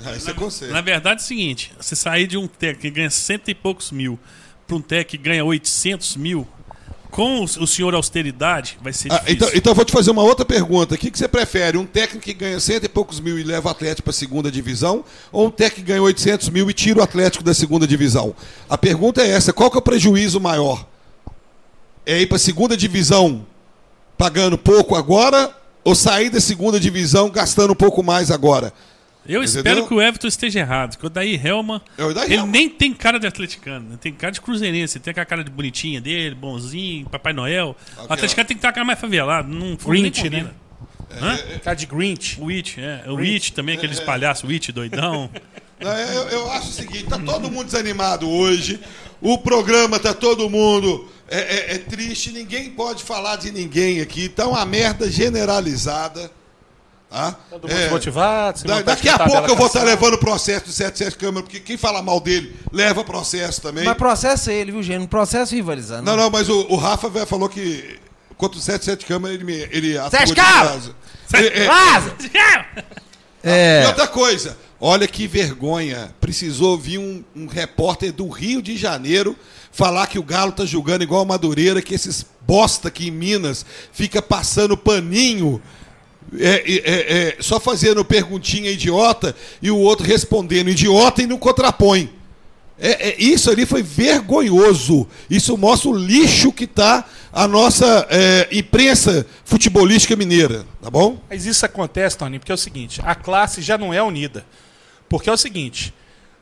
[0.03, 0.71] Ah, isso é conselho.
[0.73, 3.91] Na verdade é o seguinte: você sair de um técnico que ganha cento e poucos
[3.91, 4.17] mil
[4.65, 6.47] para um técnico que ganha 800 mil,
[7.11, 9.35] com o o senhor austeridade, vai ser Ah, difícil.
[9.35, 10.95] então, então eu vou te fazer uma outra pergunta.
[10.95, 11.77] O que, que você prefere?
[11.77, 14.49] Um técnico que ganha cento e poucos mil e leva o Atlético para a segunda
[14.51, 15.05] divisão?
[15.31, 18.33] Ou um técnico que ganha 800 mil e tira o Atlético da segunda divisão?
[18.69, 20.87] A pergunta é essa: qual que é o prejuízo maior?
[22.05, 23.45] É ir para a segunda divisão
[24.17, 25.55] pagando pouco agora?
[25.83, 28.71] Ou sair da segunda divisão gastando um pouco mais agora?
[29.25, 29.59] Eu Entendeu?
[29.59, 30.97] espero que o Everton esteja errado.
[30.97, 31.81] Que o Daí Helma.
[31.97, 32.51] É o Daí ele Helma.
[32.51, 33.97] nem tem cara de atleticano, né?
[33.99, 34.97] tem cara de cruzeirense.
[34.97, 37.75] Ele tem aquela cara de bonitinha dele, bonzinho, Papai Noel.
[37.93, 39.47] Ok, o atleticano tem que ter uma cara mais favelada.
[39.47, 40.49] Não Grinch, nem né?
[41.09, 41.31] combina.
[41.33, 41.37] Hã?
[41.63, 42.39] Tá de Grinch.
[42.39, 43.03] O Witch, é.
[43.07, 45.29] O Witch também, aqueles palhaços, Witch doidão.
[45.81, 48.79] Não, Eu, eu acho o seguinte: tá todo mundo desanimado hoje.
[49.19, 51.39] O programa tá todo mundo é,
[51.71, 54.27] é- é triste, ninguém pode falar de ninguém aqui.
[54.29, 56.29] Tá uma merda generalizada.
[57.09, 57.35] Tá?
[57.49, 58.63] Todo mundo É, motivado.
[58.63, 59.85] da- vontade daqui de a pouco eu vou estar caçada.
[59.85, 63.83] levando processo do 77 Câmara, porque quem fala mal dele leva processo também.
[63.83, 64.99] Mas processa ele, viu, gente?
[64.99, 66.03] Não processa rivalizando.
[66.03, 67.99] Não, não, mas o, o Rafa falou que
[68.37, 70.69] contra o 77 Câmara ele, me, ele atua Sete de Câmara!
[70.69, 70.95] casa.
[71.33, 72.15] É- Vaza!
[72.23, 73.87] E É.
[73.87, 76.13] outra coisa, olha que vergonha.
[76.21, 79.35] Precisou vir um, um repórter do Rio de Janeiro
[79.71, 83.65] falar que o Galo tá jogando igual a Madureira, que esses bosta aqui em Minas
[83.91, 85.61] fica passando paninho.
[86.37, 92.09] é, é, é, só fazendo perguntinha idiota e o outro respondendo idiota e não contrapõe.
[92.83, 95.07] É, é, isso ali foi vergonhoso.
[95.29, 101.21] Isso mostra o lixo que tá a nossa é, imprensa futebolística mineira, tá bom?
[101.29, 104.43] Mas isso acontece, Tony, porque é o seguinte: a classe já não é unida.
[105.07, 105.93] Porque é o seguinte: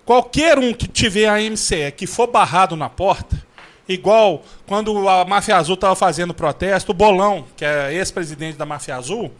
[0.09, 3.39] qualquer um que tiver a MCE que for barrado na porta,
[3.87, 8.95] igual quando a Máfia Azul estava fazendo protesto, o Bolão, que é ex-presidente da Máfia
[8.95, 9.31] Azul,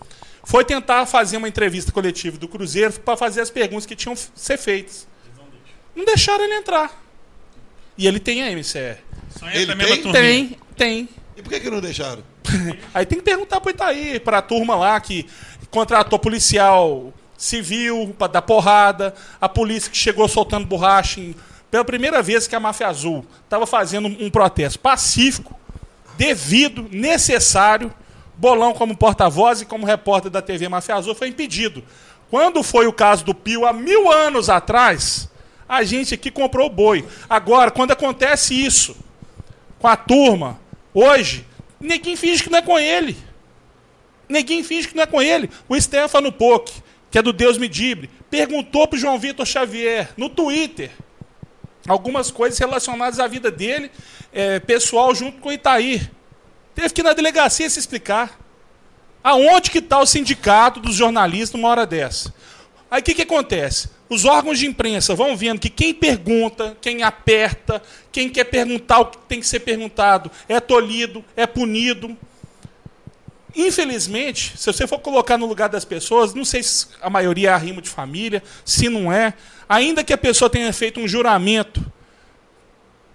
[0.44, 4.22] foi tentar fazer uma entrevista coletiva do Cruzeiro para fazer as perguntas que tinham que
[4.36, 5.08] ser feitas.
[5.96, 7.02] Não deixaram ele entrar.
[7.98, 8.98] E ele tem a MCE.
[9.40, 10.12] Só Ele entra a mesma tem?
[10.12, 11.10] Tem, tem.
[11.36, 12.22] E por que, que não deixaram?
[12.94, 15.26] Aí tem que perguntar pro Itaí, pra turma lá que
[15.72, 21.20] contratou policial civil pra dar porrada, a polícia que chegou soltando borracha.
[21.20, 21.36] em-
[21.72, 25.58] pela primeira vez que a Máfia Azul estava fazendo um protesto pacífico,
[26.18, 27.94] devido, necessário.
[28.36, 31.84] Bolão, como porta-voz e como repórter da TV Máfia Azul, foi impedido.
[32.30, 35.30] Quando foi o caso do Pio, há mil anos atrás,
[35.68, 37.06] a gente aqui comprou o boi.
[37.30, 38.96] Agora, quando acontece isso
[39.78, 40.60] com a turma,
[40.94, 41.46] hoje,
[41.80, 43.16] ninguém finge que não é com ele.
[44.28, 45.50] Ninguém finge que não é com ele.
[45.68, 46.70] O Stefano Poc,
[47.10, 50.92] que é do Deus Medibre, perguntou para João Vitor Xavier no Twitter
[51.88, 53.90] algumas coisas relacionadas à vida dele,
[54.32, 56.08] eh, pessoal, junto com o Itaí.
[56.76, 58.40] Teve que ir na delegacia se explicar.
[59.24, 62.34] Aonde que está o sindicato dos jornalistas numa hora dessa?
[62.90, 63.90] Aí o que, que acontece?
[64.10, 69.06] Os órgãos de imprensa vão vendo que quem pergunta, quem aperta, quem quer perguntar o
[69.06, 72.18] que tem que ser perguntado é tolhido, é punido.
[73.62, 77.54] Infelizmente, se você for colocar no lugar das pessoas, não sei se a maioria é
[77.54, 79.34] arrimo de família, se não é,
[79.68, 81.86] ainda que a pessoa tenha feito um juramento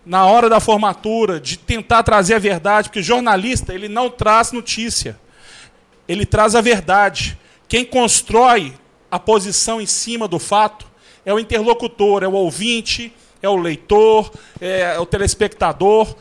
[0.05, 5.19] na hora da formatura de tentar trazer a verdade, porque jornalista ele não traz notícia,
[6.07, 7.39] ele traz a verdade.
[7.67, 8.75] Quem constrói
[9.11, 10.87] a posição em cima do fato
[11.25, 14.31] é o interlocutor, é o ouvinte, é o leitor,
[14.61, 16.15] é o telespectador.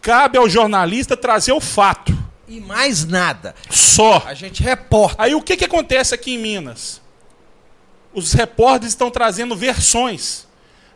[0.00, 2.23] Cabe ao jornalista trazer o fato.
[2.54, 3.52] E mais nada.
[3.68, 4.22] Só.
[4.24, 5.20] A gente reporta.
[5.20, 7.02] Aí o que, que acontece aqui em Minas?
[8.12, 10.46] Os repórteres estão trazendo versões.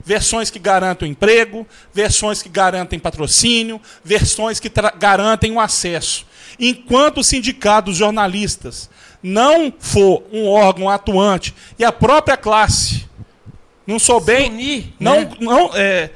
[0.05, 6.25] Versões que garantem emprego, versões que garantem patrocínio, versões que garantem o acesso.
[6.61, 8.88] Enquanto o sindicato dos jornalistas
[9.21, 13.05] não for um órgão atuante e a própria classe
[13.85, 15.31] não souber, unir, não, né?
[15.40, 16.11] não é,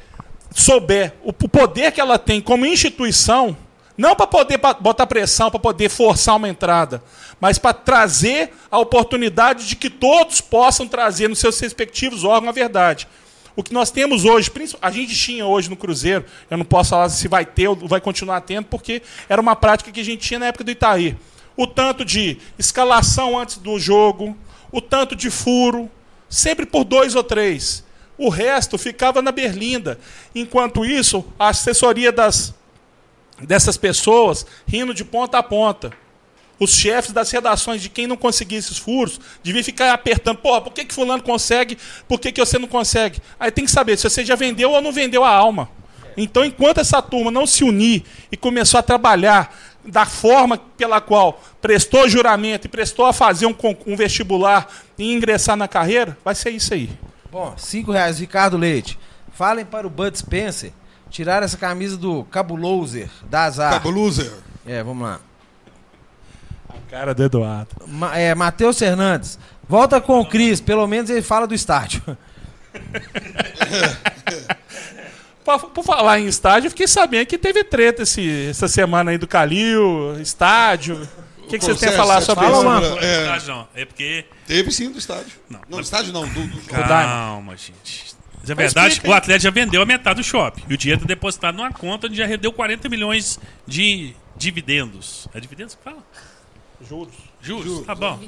[0.55, 3.57] souber o poder que ela tem como instituição,
[4.03, 7.01] não para poder botar pressão, para poder forçar uma entrada,
[7.41, 12.53] mas para trazer a oportunidade de que todos possam trazer nos seus respectivos órgãos a
[12.53, 13.07] verdade.
[13.55, 17.09] O que nós temos hoje, a gente tinha hoje no Cruzeiro, eu não posso falar
[17.11, 20.41] se vai ter ou vai continuar tendo, porque era uma prática que a gente tinha
[20.41, 21.17] na época do Itaí.
[21.57, 24.37] O tanto de escalação antes do jogo,
[24.73, 25.89] o tanto de furo,
[26.29, 27.85] sempre por dois ou três.
[28.19, 29.97] O resto ficava na berlinda.
[30.35, 32.53] Enquanto isso, a assessoria das,
[33.47, 35.93] dessas pessoas rindo de ponta a ponta.
[36.59, 40.39] Os chefes das redações de quem não conseguia esses furos deviam ficar apertando.
[40.39, 41.77] Pô, por que, que fulano consegue?
[42.07, 43.21] Por que, que você não consegue?
[43.39, 45.69] Aí tem que saber se você já vendeu ou não vendeu a alma.
[46.17, 49.53] Então, enquanto essa turma não se unir e começou a trabalhar
[49.85, 55.57] da forma pela qual prestou juramento e prestou a fazer um, um vestibular e ingressar
[55.57, 56.91] na carreira, vai ser isso aí.
[57.31, 58.99] Bom, cinco reais, Ricardo Leite.
[59.33, 60.71] Falem para o Bud Spencer
[61.13, 63.75] tirar essa camisa do Cabuloser da Azar.
[63.75, 64.33] Cabuloser.
[64.67, 65.21] É, vamos lá.
[66.69, 67.71] A cara do Eduardo.
[67.87, 69.39] Ma é, Matheus Fernandes.
[69.69, 72.03] Volta com o Cris, pelo menos ele fala do estádio.
[75.45, 79.19] Por, por falar em estádio, eu fiquei sabendo que teve treta esse, essa semana aí
[79.19, 81.09] do Calil, estádio.
[81.39, 82.91] O que, que vocês têm a falar sobre Fala, isso?
[82.91, 83.43] Não, É, é.
[83.49, 83.69] não.
[83.75, 84.25] É porque.
[84.47, 85.33] teve sim do estádio.
[85.51, 85.61] Não.
[85.69, 86.61] Não, do estádio não, do, do.
[86.63, 88.12] Calma, gente.
[88.43, 89.13] Mas é verdade que o.
[89.13, 90.63] Atlético já vendeu a metade do shopping.
[90.69, 95.29] E o dinheiro está depositado numa conta onde já rendeu 40 milhões de dividendos.
[95.33, 96.05] É dividendos que fala?
[96.87, 97.15] Juros.
[97.41, 97.87] Juros?
[97.87, 98.21] Tá bom.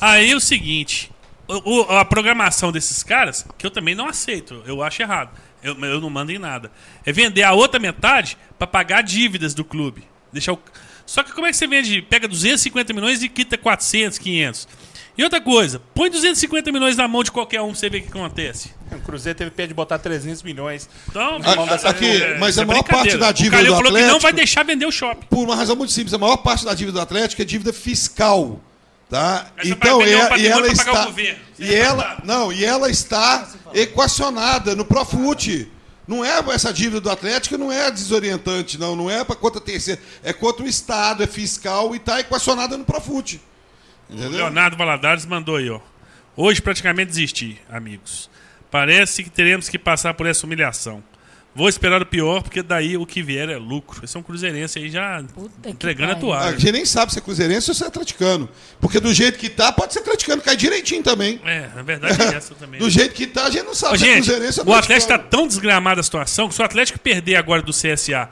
[0.00, 1.10] Aí o seguinte.
[1.48, 5.36] o- o- a programação desses caras, que eu também não aceito, eu acho errado.
[5.60, 6.70] Eu, eu não mando em nada.
[7.04, 10.04] É vender a outra metade para pagar dívidas do clube.
[10.32, 10.60] Deixar o...
[11.04, 12.02] Só que como é que você vende?
[12.02, 14.68] Pega 250 milhões e quita 400, 500.
[15.18, 18.02] E outra coisa, põe 250 milhões na mão de qualquer um pra você ver o
[18.02, 18.70] que acontece.
[18.92, 20.88] O Cruzeiro teve pé de botar 300 milhões.
[21.08, 23.76] Então, Na mão dessa aqui, é, mas a maior parte da dívida O Calil do
[23.76, 25.26] falou que não Atlético- vai deixar vender o shopping.
[25.28, 28.60] Por uma razão muito simples, a maior parte da dívida do Atlético é dívida fiscal.
[29.10, 29.50] Tá?
[29.58, 31.04] É Então, um é, e ela pra pagar o está.
[31.06, 31.38] governo.
[31.58, 35.68] E ela, não, e ela está equacionada no Profut.
[36.06, 38.96] Não é essa dívida do Atlético, não é desorientante, não.
[38.96, 40.00] Não é para conta terceira.
[40.24, 43.40] É contra o Estado, é fiscal e está equacionada no Profut.
[44.10, 44.30] O Entendeu?
[44.38, 45.80] Leonardo Valadares mandou aí, ó.
[46.36, 48.30] Hoje praticamente desisti, amigos.
[48.70, 51.02] Parece que teremos que passar por essa humilhação.
[51.52, 54.04] Vou esperar o pior, porque daí o que vier é lucro.
[54.04, 56.32] Esse é um cruzeirense aí já Puta entregando a pariu.
[56.32, 56.58] A toalha.
[56.58, 58.48] gente nem sabe se é cruzeirense ou se é atleticano.
[58.80, 61.40] Porque do jeito que tá, pode ser atleticano, cai direitinho também.
[61.44, 62.78] É, na verdade é essa também.
[62.78, 64.72] Do jeito que tá, a gente não sabe Ô, se é gente, cruzeirense ou o
[64.72, 65.30] Atlético está atleticano.
[65.42, 68.30] tão desgramada a situação que se o Atlético perder agora do CSA,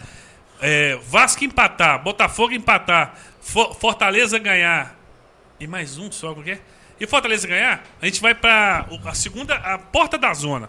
[0.61, 4.97] é, Vasco empatar, Botafogo empatar, Fo- Fortaleza ganhar
[5.61, 6.59] e mais um só, porque
[7.01, 10.69] e Fortaleza ganhar, a gente vai para a segunda, a porta da zona.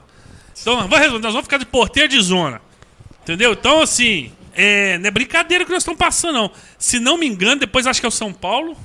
[0.61, 2.61] Então, vamos resolver, nós vamos ficar de porteiro de zona.
[3.23, 3.53] Entendeu?
[3.53, 6.51] Então, assim, é, não é brincadeira que nós estamos passando, não.
[6.77, 8.77] Se não me engano, depois acho que é o São Paulo.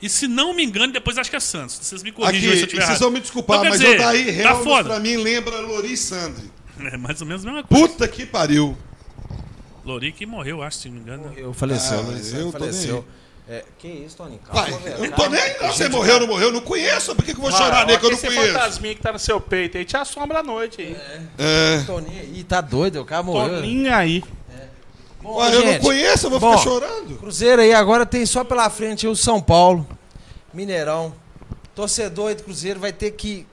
[0.00, 1.78] E se não me engano, depois acho que é Santos.
[1.80, 3.98] Vocês me Aqui, corrigem se eu estiver vocês vão me desculpar, Então, mas dizer, o
[4.02, 4.84] Daí tá foda.
[4.90, 6.50] pra mim lembra Lori Sandri.
[6.80, 7.88] É mais ou menos a mesma coisa.
[7.88, 8.76] Puta que pariu.
[9.84, 11.32] Lori que morreu, acho, se não me engano.
[11.36, 13.04] Eu faleceu, Ah, eu tô faleceu.
[13.48, 14.38] É, que isso, Toninho?
[14.40, 14.96] Calma, velho.
[15.04, 15.60] eu não tô nem.
[15.60, 16.48] Não, você morreu ou não morreu?
[16.48, 17.14] Eu não conheço.
[17.14, 18.52] Por que, que eu vou chorar nele que eu não esse conheço?
[18.52, 20.96] fantasminha que tá no seu peito aí te assombra à noite aí.
[21.38, 21.82] É.
[21.84, 23.56] Toninho aí, tá doido, o cara morreu.
[23.56, 24.22] Toninho aí.
[25.20, 27.16] Bom, Ué, eu não gente, conheço, eu vou bom, ficar chorando.
[27.18, 29.86] Cruzeiro aí agora tem só pela frente aí o São Paulo,
[30.52, 31.14] Mineirão.
[31.74, 33.46] Torcedor aí do Cruzeiro vai ter que.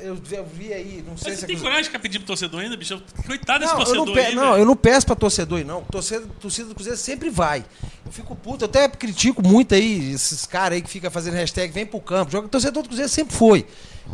[0.00, 2.28] Eu, eu vi aí, não sei Mas se você tem coragem de ficar pedindo pro
[2.28, 3.02] torcedor ainda, bicho?
[3.26, 4.56] Coitado desse Não, eu torcedor não, aí, não, velho.
[4.62, 5.82] eu não peço pra torcedor, aí, não.
[5.84, 7.64] Torcida, torcida do Cruzeiro sempre vai.
[8.06, 11.72] Eu fico puto, eu até critico muito aí esses caras aí que ficam fazendo hashtag
[11.72, 12.30] vem pro campo.
[12.30, 13.66] Joga, torcedor do Cruzeiro sempre foi.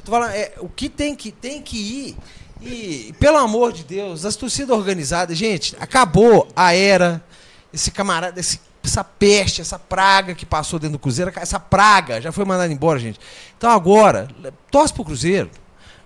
[0.04, 2.16] Tô falando, é, o que tem que, tem que ir.
[2.62, 7.22] E, pelo amor de Deus, as torcidas organizadas, gente, acabou a era,
[7.72, 12.30] esse camarada, esse- essa peste, essa praga que passou dentro do Cruzeiro, essa praga já
[12.32, 13.18] foi mandada embora, gente.
[13.56, 14.28] Então agora,
[14.70, 15.50] torce pro Cruzeiro.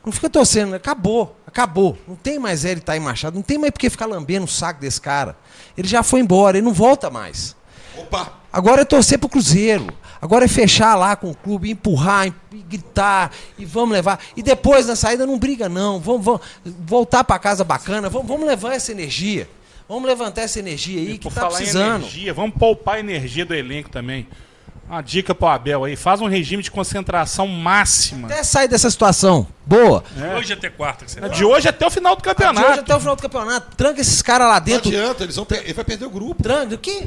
[0.08, 1.98] Não fica torcendo, acabou, acabou.
[2.08, 4.98] Não tem mais Hélio Taim Machado, não tem mais porque ficar lambendo o saco desse
[4.98, 5.36] cara.
[5.76, 7.54] Ele já foi embora, ele não volta mais.
[7.94, 8.32] Opa!
[8.50, 9.86] Agora é torcer pro Cruzeiro.
[10.18, 12.32] Agora é fechar lá com o clube, empurrar, e
[12.62, 14.18] gritar e vamos levar.
[14.34, 16.00] E depois na saída não briga não.
[16.00, 18.08] Vamos, vamos voltar pra casa bacana.
[18.08, 19.46] Vamos, vamos levar essa energia.
[19.86, 21.96] Vamos levantar essa energia aí que Por tá falar em precisando.
[22.04, 24.26] energia, vamos poupar a energia do elenco também.
[24.88, 28.26] Uma dica pro Abel aí, faz um regime de concentração máxima.
[28.26, 29.46] Até sair dessa situação.
[29.66, 30.02] Boa.
[30.38, 32.80] Hoje até quarta que você De hoje até o final do De hoje campeonato.
[32.80, 33.76] até o final do campeonato.
[33.76, 34.88] Tranca esses caras lá Não dentro.
[34.88, 36.42] adianta, eles vão ele vai perder o grupo.
[36.42, 36.74] Tranca.
[36.78, 37.06] Que?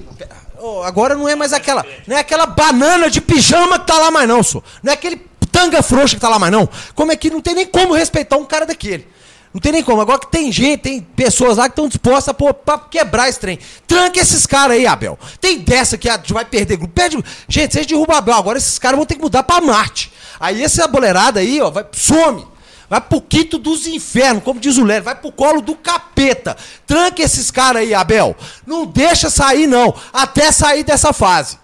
[0.59, 1.83] Ô, agora não é mais aquela.
[2.05, 4.61] Não é aquela banana de pijama que tá lá mais, não, só.
[4.83, 5.17] Não é aquele
[5.51, 6.69] tanga frouxa que tá lá mais, não.
[6.93, 9.07] Como é que não tem nem como respeitar um cara daquele?
[9.53, 10.01] Não tem nem como.
[10.01, 13.39] Agora que tem gente, tem pessoas lá que estão dispostas a pôr, pra quebrar esse
[13.39, 13.59] trem.
[13.85, 15.19] Tranca esses caras aí, Abel.
[15.41, 16.93] Tem dessa que a- vai perder grupo.
[16.93, 17.17] Perde.
[17.49, 18.33] Gente, vocês derrubam Abel.
[18.35, 20.11] Agora esses caras vão ter que mudar pra Marte.
[20.39, 22.47] Aí essa boleirada aí, ó, vai, some.
[22.89, 25.03] Vai pro quinto dos infernos, como diz o Léo.
[25.03, 26.57] Vai pro colo do capeta.
[26.85, 28.35] Tranca esses caras aí, Abel.
[28.67, 29.93] Não deixa sair, não.
[30.11, 31.57] Até sair dessa fase.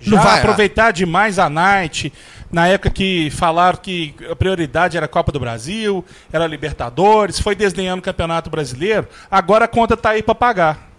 [0.00, 2.12] Já Não vai aproveitar demais a night.
[2.52, 7.40] Na época que falaram que a prioridade era a Copa do Brasil, era a Libertadores,
[7.40, 9.08] foi desdenhando o Campeonato Brasileiro.
[9.30, 10.90] Agora a conta tá aí pra pagar.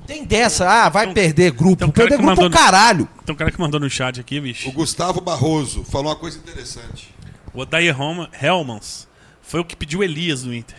[0.00, 0.68] Não tem dessa.
[0.68, 1.76] Ah, vai um- perder grupo.
[1.76, 3.08] tem um cara perder que grupo mandou- pro caralho.
[3.24, 4.72] Tem um cara que mandou no chat aqui, O bicho.
[4.72, 7.14] Gustavo Barroso falou uma coisa interessante.
[7.54, 9.06] O Odair Helma- Helmans
[9.42, 10.76] foi o que pediu Elias no Inter.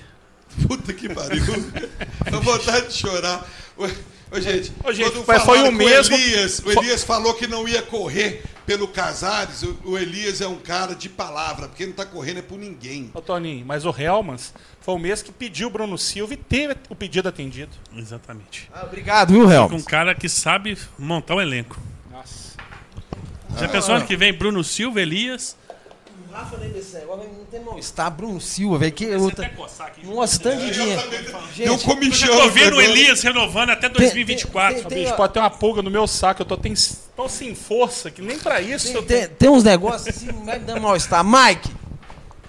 [0.67, 1.41] Puta que pariu.
[2.29, 3.45] Dá vontade de chorar.
[3.77, 7.47] Ô, gente, Ô, gente, quando mas foi o com mesmo- Elias, o Elias falou que
[7.47, 9.63] não ia correr pelo Casares.
[9.83, 13.09] O, Elias é um cara de palavra, porque não tá correndo é por ninguém.
[13.13, 16.75] Ô, Toninho, mas o Helmans foi o mesmo que pediu o Bruno Silva e teve
[16.89, 17.71] o pedido atendido.
[17.95, 18.69] Exatamente.
[18.73, 19.75] Ah, obrigado, viu, Helmut?
[19.75, 21.79] um cara que sabe montar um elenco.
[22.11, 22.57] Nossa.
[23.57, 25.57] Já pensou ano que vem Bruno Silva, Elias?
[26.31, 28.09] Rafa nem desse negócio, não tem mal-estar.
[28.09, 28.91] Bruno Silva, velho.
[28.91, 29.05] Que
[29.55, 30.05] coçar aqui.
[30.05, 31.01] Nossa, tanto de dinheiro.
[31.09, 32.29] Deu Gente, comichão.
[32.33, 32.85] Eu tô vendo o agora.
[32.85, 34.75] Elias renovando até 2024.
[34.77, 36.41] tem- Ô, tem- bicho, pode ter uma pulga no meu saco.
[36.41, 36.73] Eu tô tem,
[37.15, 40.65] tô sem força, que nem pra isso eu Tem, tem uns negócios assim, vai me
[40.65, 41.23] dando mal-estar.
[41.23, 41.69] Mike,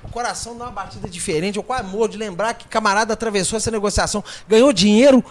[0.05, 1.57] o coração dá uma batida diferente.
[1.57, 5.25] Eu quase morro de lembrar que camarada atravessou essa negociação, ganhou dinheiro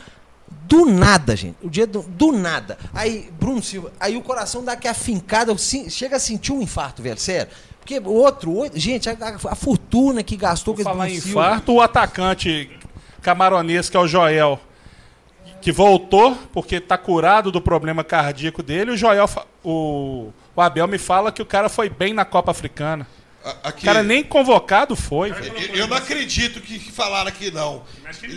[0.64, 1.56] do nada, gente.
[1.62, 2.78] O dia do, do nada.
[2.93, 7.02] Aí, Bruno Silva, aí o coração dá aquela fincada, eu chega a sentir um infarto,
[7.02, 7.49] velho, sério.
[8.00, 11.10] Porque o outro, o- gente, a, a- a fortuna que gastou com Vou esse falar
[11.10, 12.70] infarto, o atacante
[13.22, 14.60] camaronês, que é o Joel,
[15.62, 18.92] que voltou porque tá curado do problema cardíaco dele.
[18.92, 19.30] O Joel,
[19.64, 23.06] o, o Abel me fala que o cara foi bem na Copa Africana.
[23.44, 25.32] A- O Aqui, cara nem convocado foi.
[25.32, 27.84] eu, eu não acredito que, que falaram aqui, não.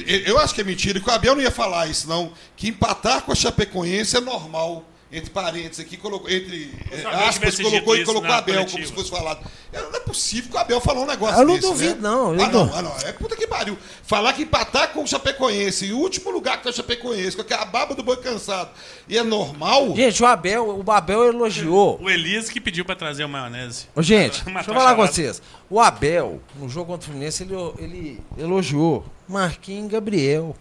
[0.07, 2.33] Eu, eu acho que é mentira, que o Abel não ia falar isso, não.
[2.57, 4.83] Que empatar com a Chapecoense é normal.
[5.17, 6.73] Entre parênteses aqui, colocou, entre
[7.07, 8.87] Abel aspas, colocou e colocou Abel, como coletiva.
[8.89, 9.49] se fosse falado.
[9.73, 12.01] É, Não é possível que o Abel falou um negócio Eu não desse, duvido, né?
[12.01, 12.67] não, eu Ah, não.
[12.67, 12.97] não, ah, não.
[13.07, 13.79] É puta que pariu.
[14.03, 17.43] Falar que empatar com o Chapecoense, e o último lugar que tá o Chapecoense, com
[17.43, 18.71] aquela baba do boi cansado,
[19.09, 19.95] e é normal...
[19.95, 22.01] Gente, o Abel, o Abel elogiou.
[22.03, 23.87] O Elias que pediu pra trazer o maionese.
[23.95, 25.41] Ô, gente, deixa eu falar com vocês.
[25.71, 30.57] O Abel, no jogo contra o Fluminense, ele, ele elogiou Marquinhos e Gabriel.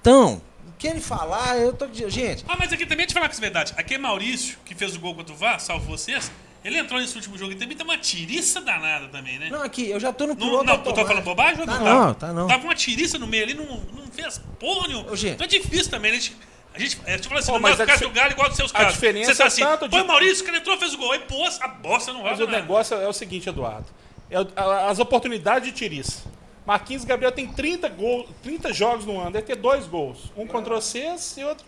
[0.00, 0.42] Então,
[0.78, 2.10] que ele falar, eu tô dizendo.
[2.10, 3.72] Gente, Ah, mas aqui também, deixa eu falar com essa verdade.
[3.76, 6.30] Aqui é Maurício, que fez o gol contra o VAR, salvo vocês.
[6.64, 9.50] Ele entrou nesse último jogo e também tem uma tiriça danada também, né?
[9.50, 11.78] não, aqui, eu já tô no Não, piloto não, eu tô falando bobagem ou Tá
[11.78, 11.84] não?
[11.84, 12.26] não, tá?
[12.28, 12.46] tá não.
[12.48, 15.10] Tava uma tiriça no meio ali, não, não fez porra nenhuma.
[15.10, 15.34] Ô, gente.
[15.34, 16.16] Então é difícil também, né?
[16.16, 16.36] A gente,
[16.74, 18.48] a gente, é, tipo assim, Pô, não mas é a o caso do Galo igual
[18.48, 18.94] dos seus a casos.
[18.94, 21.12] diferença Você tá é assim, tanto de- foi Maurício, o cara entrou, fez o gol.
[21.12, 23.86] Aí, pô, a bosta não rola Mas o negócio é o seguinte, Eduardo.
[24.30, 26.22] É a- as oportunidades de tiriça.
[26.66, 29.32] Marquinhos e Gabriel tem 30, gol, 30 jogos no ano.
[29.32, 30.32] Deve ter dois gols.
[30.36, 31.66] Um contra vocês e outro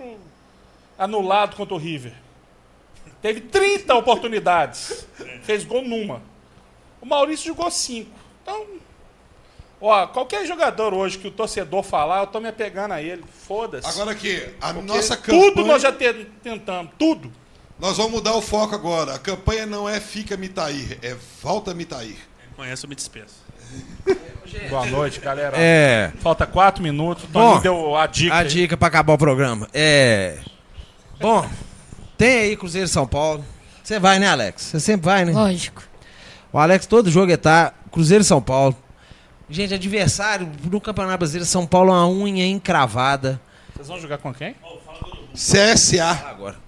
[0.99, 2.15] anulado contra o River.
[3.21, 5.07] Teve 30 oportunidades.
[5.43, 6.23] Fez gol numa.
[7.01, 8.11] O Maurício jogou 5.
[8.43, 8.67] Então,
[9.81, 13.23] ó, qualquer jogador hoje que o torcedor falar, eu tô me apegando a ele.
[13.47, 13.87] Foda-se.
[13.87, 15.43] Agora aqui, a Porque nossa campanha...
[15.53, 16.93] Tudo nós já te- tentamos.
[16.99, 17.31] Tudo.
[17.79, 19.15] Nós vamos mudar o foco agora.
[19.15, 22.17] A campanha não é fica Mitair, é volta Mitair.
[22.57, 23.45] Conheço, eu me despeço.
[24.69, 25.57] Boa noite, galera.
[25.57, 26.13] É.
[26.21, 27.25] Falta quatro minutos.
[27.25, 28.35] O Bom, Toninho deu a dica.
[28.35, 28.49] A aí.
[28.49, 29.69] dica pra acabar o programa.
[29.73, 30.39] É.
[31.21, 31.49] Bom,
[32.17, 33.45] tem aí Cruzeiro São Paulo.
[33.83, 34.63] Você vai, né, Alex?
[34.63, 35.33] Você sempre vai, né?
[35.33, 35.83] Lógico.
[36.53, 37.73] O Alex, todo jogo ele tá.
[37.91, 38.77] Cruzeiro São Paulo.
[39.49, 43.41] Gente, adversário no Campeonato Brasileiro, São Paulo, uma unha encravada.
[43.75, 44.57] Vocês vão jogar com quem?
[45.35, 46.11] CSA.
[46.29, 46.66] Agora.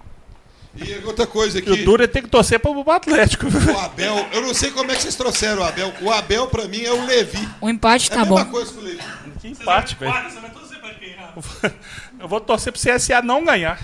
[0.75, 3.47] E outra coisa E o aqui, duro é ter que torcer pro Atlético.
[3.47, 5.91] o Abel, eu não sei como é que vocês trouxeram o Abel.
[6.01, 7.47] O Abel, pra mim, é o Levi.
[7.59, 8.35] O empate É tá a bom.
[8.35, 8.99] mesma coisa que o Levi.
[9.41, 10.11] que empate, velho.
[10.11, 11.13] Guarda, Você vai torcer pra quem?
[11.15, 11.73] Rafa?
[12.19, 13.79] Eu vou torcer pro CSA não ganhar.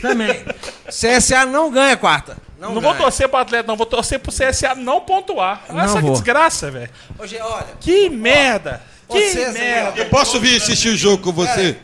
[0.00, 0.44] Também.
[0.88, 2.36] CSA não ganha quarta.
[2.60, 2.92] Não, Não, ganha.
[2.94, 3.76] vou torcer pro Atlético, não.
[3.76, 5.64] Vou torcer pro CSA não pontuar.
[5.68, 6.90] Olha Não só que desgraça, velho.
[7.18, 7.66] Hoje, olha.
[7.80, 8.80] Que merda.
[9.10, 10.00] Que merda.
[10.00, 11.76] Eu posso vir assistir o jogo com você?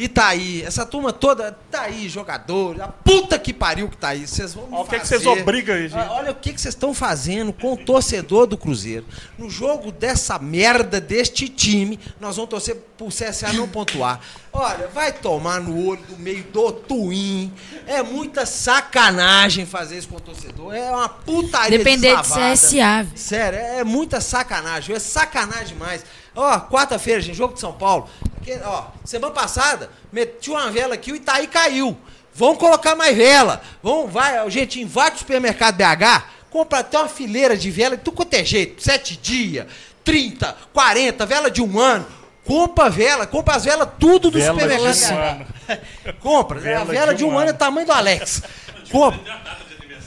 [0.00, 4.26] Itaí, essa turma toda, tá aí, jogador, a puta que pariu que tá aí.
[4.28, 6.08] Vocês vão me Olha o que, fazer- vocês obrigam aí, gente.
[6.08, 9.04] Olha o que que vocês estão fazendo com o torcedor do Cruzeiro.
[9.36, 14.20] No jogo dessa merda deste time, nós vamos torcer pro CSA não pontuar.
[14.52, 17.52] Olha, vai tomar no olho do meio do Twin.
[17.86, 20.74] É muita sacanagem fazer isso com o torcedor.
[20.74, 22.22] É uma putaria Depender de.
[22.22, 23.02] CSA.
[23.02, 23.10] velho.
[23.16, 24.94] Sério, é muita sacanagem.
[24.94, 26.04] É sacanagem demais.
[26.34, 28.08] Ó, quarta-feira, gente, jogo de São Paulo.
[28.48, 31.96] Aqui, ó, semana passada, meti uma vela aqui, o Itaí caiu.
[32.34, 33.60] Vão colocar mais vela.
[33.82, 38.32] Vão, vai, gente, invade o supermercado BH, compra até uma fileira de vela, tudo quanto
[38.34, 38.82] é jeito.
[38.82, 39.66] Sete dias,
[40.02, 42.06] 30, 40, vela de um ano.
[42.44, 45.46] Compra vela, compra as velas tudo do Vela supermercado de um ano.
[46.20, 48.42] Compra, Vela a vela de de um ano é tamanho do Alex.
[48.90, 49.20] Compra.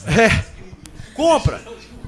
[0.08, 0.44] É.
[1.14, 1.62] Compra.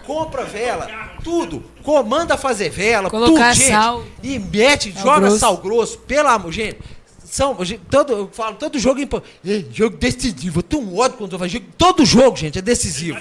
[0.06, 0.88] Compra vela.
[1.24, 1.64] Tudo.
[1.84, 3.10] Co- Manda fazer vela.
[3.10, 3.70] Colocar tudo, gente.
[3.72, 4.04] sal.
[4.22, 5.40] E mete, Sal joga grosso.
[5.40, 5.98] sal grosso.
[6.00, 6.80] Pelo amor, gente.
[7.26, 10.60] São, gente, todo, eu falo, todo jogo é Ei, jogo decisivo.
[10.60, 11.66] Eu tenho um ódio quando eu falo jogo.
[11.78, 13.18] Todo jogo, gente, é decisivo.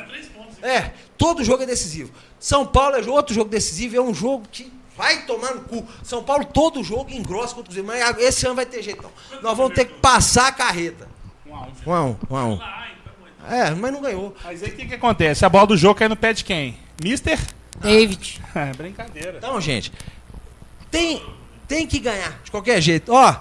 [0.62, 2.10] É, todo jogo é decisivo.
[2.38, 5.84] São Paulo é outro jogo decisivo, é um jogo que vai tomar no cu.
[6.02, 7.86] São Paulo, todo jogo engrossa contra o Cruzeiro.
[7.86, 9.40] Mas esse ano vai ter jeito, não.
[9.40, 11.08] Nós vamos ter que passar a carreta.
[11.84, 12.58] Um a um, um a um.
[13.50, 14.34] É, mas não ganhou.
[14.44, 15.44] Mas aí o que, que acontece?
[15.44, 16.76] A bola do jogo cai no pé de quem?
[17.02, 17.38] Mister?
[17.80, 18.40] David.
[18.54, 19.38] É, brincadeira.
[19.38, 19.90] Então, gente,
[20.90, 21.22] tem,
[21.66, 23.10] tem que ganhar, de qualquer jeito.
[23.12, 23.34] Ó,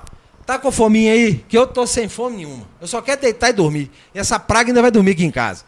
[0.45, 1.35] tá com fominha aí?
[1.49, 2.65] Que eu tô sem fome nenhuma.
[2.79, 3.91] Eu só quero deitar e dormir.
[4.15, 5.65] E essa praga ainda vai dormir aqui em casa.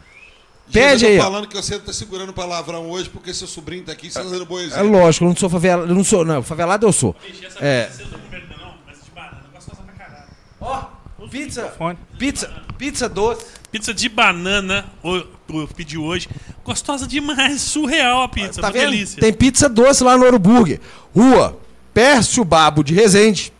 [0.72, 3.84] Pede Gente, eu aí, tô falando que você tá segurando palavrão hoje porque seu sobrinho
[3.84, 4.90] tá aqui e você tá dando É exemplo.
[4.92, 5.90] lógico, eu não sou favelado.
[5.92, 7.14] Eu não sou, não, favelado eu sou.
[7.22, 7.84] Bicho, essa É.
[7.84, 10.26] pizza vocês não comeram ainda não, mas de banana, gostosa pra caralho.
[10.62, 10.84] Ó,
[11.28, 11.74] pizza,
[12.18, 13.44] pizza, pizza doce.
[13.74, 15.16] Pizza de banana, o-
[15.48, 16.28] eu pedi hoje.
[16.64, 18.82] Gostosa demais, surreal a pizza, Tá vendo?
[18.92, 19.20] delícia.
[19.20, 20.80] Tem pizza doce lá no Ouro Burger.
[21.12, 21.58] Rua
[21.92, 23.52] Pércio Babo de Resende.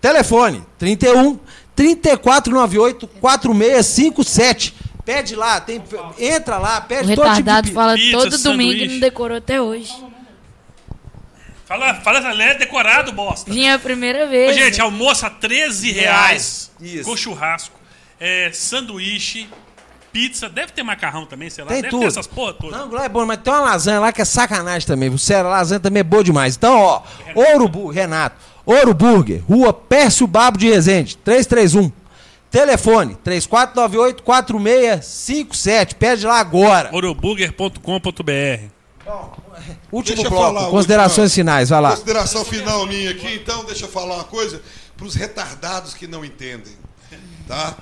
[0.00, 1.40] Telefone 31
[1.74, 4.74] 3498 4657.
[5.04, 5.82] Pede lá, tem,
[6.16, 9.38] entra lá, O pede todo tipo de retardado fala Pizza, todo domingo e não decorou
[9.38, 9.92] até hoje.
[11.66, 13.50] Fala, fala essa lé decorado, bosta.
[13.52, 14.54] Vinha a primeira Ô, vez.
[14.54, 14.84] gente, né?
[14.84, 17.10] almoço a 13 reais Isso.
[17.10, 17.73] com churrasco.
[18.26, 19.46] É, sanduíche,
[20.12, 21.68] pizza, deve ter macarrão também, sei lá.
[21.70, 22.00] Tem deve tudo.
[22.00, 22.78] ter essas porra todas.
[22.78, 25.16] Não, lá é bom, mas tem uma lasanha lá que é sacanagem também.
[25.18, 26.56] Sério, a lasanha também é boa demais.
[26.56, 27.02] Então, ó,
[27.34, 28.36] Ouro Burger, Renato.
[28.64, 31.92] Ouro Burger, Rua Pércio Babo de Resende, 331.
[32.50, 35.94] Telefone, 3498-4657.
[35.96, 36.88] Pede lá agora.
[36.94, 38.74] Oroburger.com.br
[39.92, 41.90] Último Deixa bloco, falar, considerações última- finais, vai lá.
[41.90, 44.60] Consideração final minha aqui, então deixa eu falar uma coisa
[44.96, 46.72] para os retardados que não entendem,
[47.46, 47.76] tá?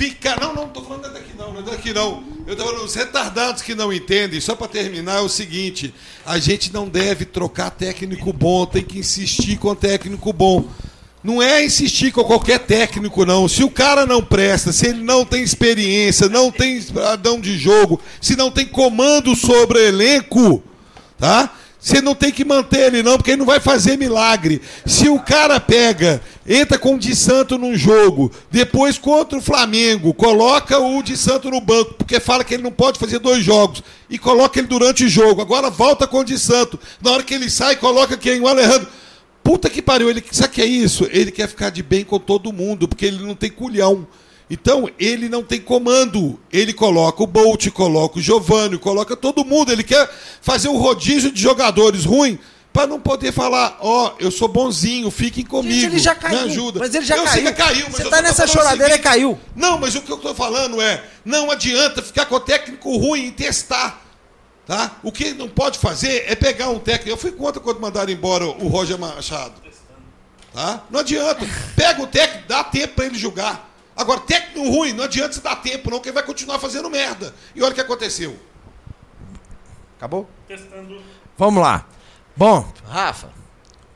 [0.00, 2.24] Fica, não, não, tô falando daqui não, não é daqui não.
[2.46, 4.40] Eu tô falando os retardados que não entendem.
[4.40, 5.92] Só para terminar é o seguinte:
[6.24, 10.66] a gente não deve trocar técnico bom, tem que insistir com técnico bom.
[11.22, 13.46] Não é insistir com qualquer técnico, não.
[13.46, 18.00] Se o cara não presta, se ele não tem experiência, não tem adão de jogo,
[18.22, 20.62] se não tem comando sobre o elenco,
[21.18, 21.54] tá?
[21.80, 24.60] Você não tem que manter ele, não, porque ele não vai fazer milagre.
[24.84, 30.12] Se o cara pega, entra com o de Santo num jogo, depois contra o Flamengo,
[30.12, 33.82] coloca o de Santo no banco, porque fala que ele não pode fazer dois jogos,
[34.10, 35.40] e coloca ele durante o jogo.
[35.40, 36.78] Agora volta com o de Santo.
[37.00, 38.40] Na hora que ele sai, coloca quem?
[38.40, 38.86] O Alejandro.
[39.42, 41.08] Puta que pariu, ele sabe o que é isso?
[41.10, 44.06] Ele quer ficar de bem com todo mundo, porque ele não tem culhão.
[44.50, 46.38] Então, ele não tem comando.
[46.52, 49.70] Ele coloca o Bolt, coloca o Giovanni, coloca todo mundo.
[49.70, 50.10] Ele quer
[50.42, 52.36] fazer um rodízio de jogadores ruim
[52.72, 55.74] para não poder falar, ó, eu sou bonzinho, fiquem comigo.
[55.74, 56.38] Gente, ele já caiu.
[56.38, 56.80] Me ajuda.
[56.80, 57.44] Mas ele já eu caiu.
[57.44, 59.38] Sei caiu mas Você tá nessa choradeira e caiu.
[59.56, 63.26] Não, mas o que eu tô falando é, não adianta ficar com o técnico ruim
[63.26, 64.00] e testar.
[64.66, 64.98] Tá?
[65.02, 67.10] O que não pode fazer é pegar um técnico.
[67.10, 69.54] Eu fui contra quando mandaram embora o Roger Machado.
[70.52, 70.84] Tá?
[70.90, 71.44] Não adianta.
[71.74, 73.69] Pega o técnico, dá tempo para ele jogar.
[74.00, 77.34] Agora, técnico ruim, não adianta você dar tempo, não, que ele vai continuar fazendo merda.
[77.54, 78.34] E olha o que aconteceu.
[79.98, 80.26] Acabou?
[80.48, 81.02] Testando.
[81.36, 81.84] Vamos lá.
[82.34, 83.28] Bom, Rafa,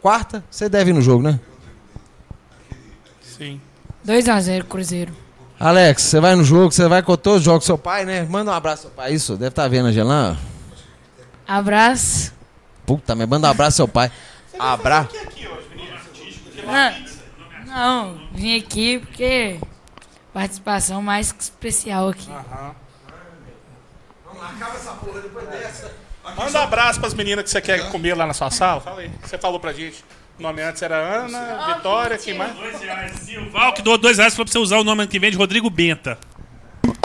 [0.02, 1.40] quarta, você deve ir no jogo, né?
[3.22, 3.59] Sim.
[4.07, 5.16] 2x0 Cruzeiro.
[5.59, 8.26] Alex, você vai no jogo, você vai com todos os jogos do seu pai, né?
[8.28, 9.14] Manda um abraço ao seu pai.
[9.14, 10.36] Isso, deve estar vendo a Gelan.
[11.48, 12.30] Abraço.
[12.84, 14.12] Puta, mas manda um abraço ao seu pai.
[14.59, 15.16] Abraço.
[16.66, 16.94] Não,
[17.66, 19.59] não, vim aqui porque
[20.35, 22.28] participação mais que especial aqui.
[26.37, 28.80] Manda um abraço pras meninas que você quer comer lá na sua sala.
[28.80, 29.11] Fala aí.
[29.22, 30.05] Você falou pra gente.
[30.37, 32.53] O nome antes era Ana, Vitória, quem mais?
[32.57, 33.12] Dois reais.
[33.20, 35.37] Silval que doou dois reais falou pra você usar o nome ano que vem de
[35.37, 36.18] Rodrigo Benta.
[36.80, 36.97] Como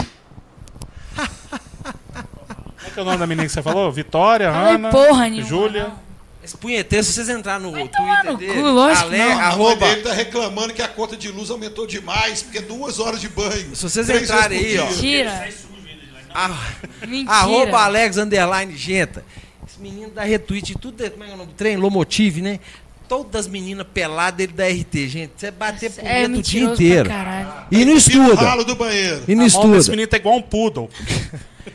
[2.84, 3.92] é que é o nome da menina que você falou?
[3.92, 5.84] Vitória, Falei Ana, porra nenhuma, Júlia.
[5.84, 6.09] não.
[6.42, 9.38] Esse punheteiro, se vocês entrarem no tomar Twitter no dele, cu, lógico Ale- não.
[9.40, 13.20] Arroba, dele tá reclamando que a conta de luz aumentou demais, porque é duas horas
[13.20, 13.76] de banho.
[13.76, 14.86] Se vocês entrarem aí, ó.
[14.86, 14.90] dia.
[17.06, 17.30] Mentira.
[17.30, 19.24] arroba Alex Underline Genta.
[19.68, 21.52] Esse menino dá retweet, tudo, é- como é que é o nome?
[21.56, 22.58] Trem, Lomotive, né?
[23.08, 25.32] Todas as meninas peladas, ele dá RT, gente.
[25.36, 27.10] Você bater por É o dia inteiro.
[27.70, 28.64] E não estuda.
[28.64, 28.76] do.
[29.28, 29.90] E não estuda.
[29.90, 30.88] menino tá igual um poodle.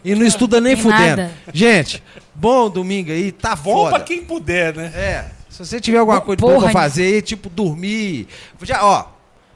[0.03, 1.18] E não estuda nem Tem fudendo.
[1.18, 1.32] nada.
[1.53, 2.01] Gente,
[2.36, 3.95] bom domingo aí, tá Bom foda.
[3.95, 4.91] pra quem puder, né?
[4.95, 5.25] É.
[5.49, 8.27] Se você tiver alguma coisa boa pra porra, fazer aí, tipo dormir.
[8.61, 9.05] Já, ó,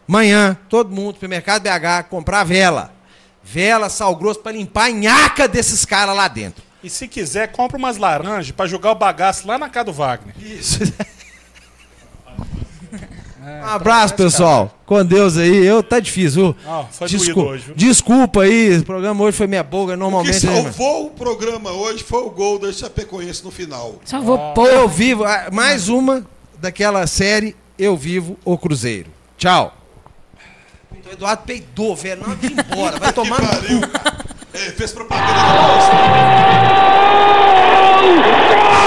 [0.08, 2.94] amanhã, todo mundo, supermercado BH, comprar vela.
[3.44, 6.64] Vela, sal grosso pra limpar a nhaca desses caras lá dentro.
[6.82, 10.34] E se quiser, compra umas laranjas pra jogar o bagaço lá na casa do Wagner.
[10.40, 10.80] Isso.
[13.50, 14.72] um abraço, pessoal.
[14.86, 15.66] Com Deus aí.
[15.66, 16.44] Eu tá difícil.
[16.54, 16.56] viu?
[16.68, 17.74] Ah, foi Descul- hoje?
[17.76, 19.92] Desculpa aí, o programa hoje foi minha boca.
[19.92, 20.46] O que Normalmente.
[20.46, 23.96] né, salvou o programa hoje foi o gol da Chapecoense no final.
[24.06, 24.88] Só vou Eu pôr.
[24.90, 25.24] vivo.
[25.26, 26.26] ah, Mais uma
[26.60, 29.10] daquela série Eu Vivo o Cruzeiro.
[29.38, 29.76] Tchau.
[31.08, 32.22] O Eduardo peidou, velho.
[32.26, 33.00] Não, ir embora.
[33.00, 33.48] Vai tomar no
[33.82, 34.00] cu.
[34.54, 35.90] É, fez propaganda bolsa.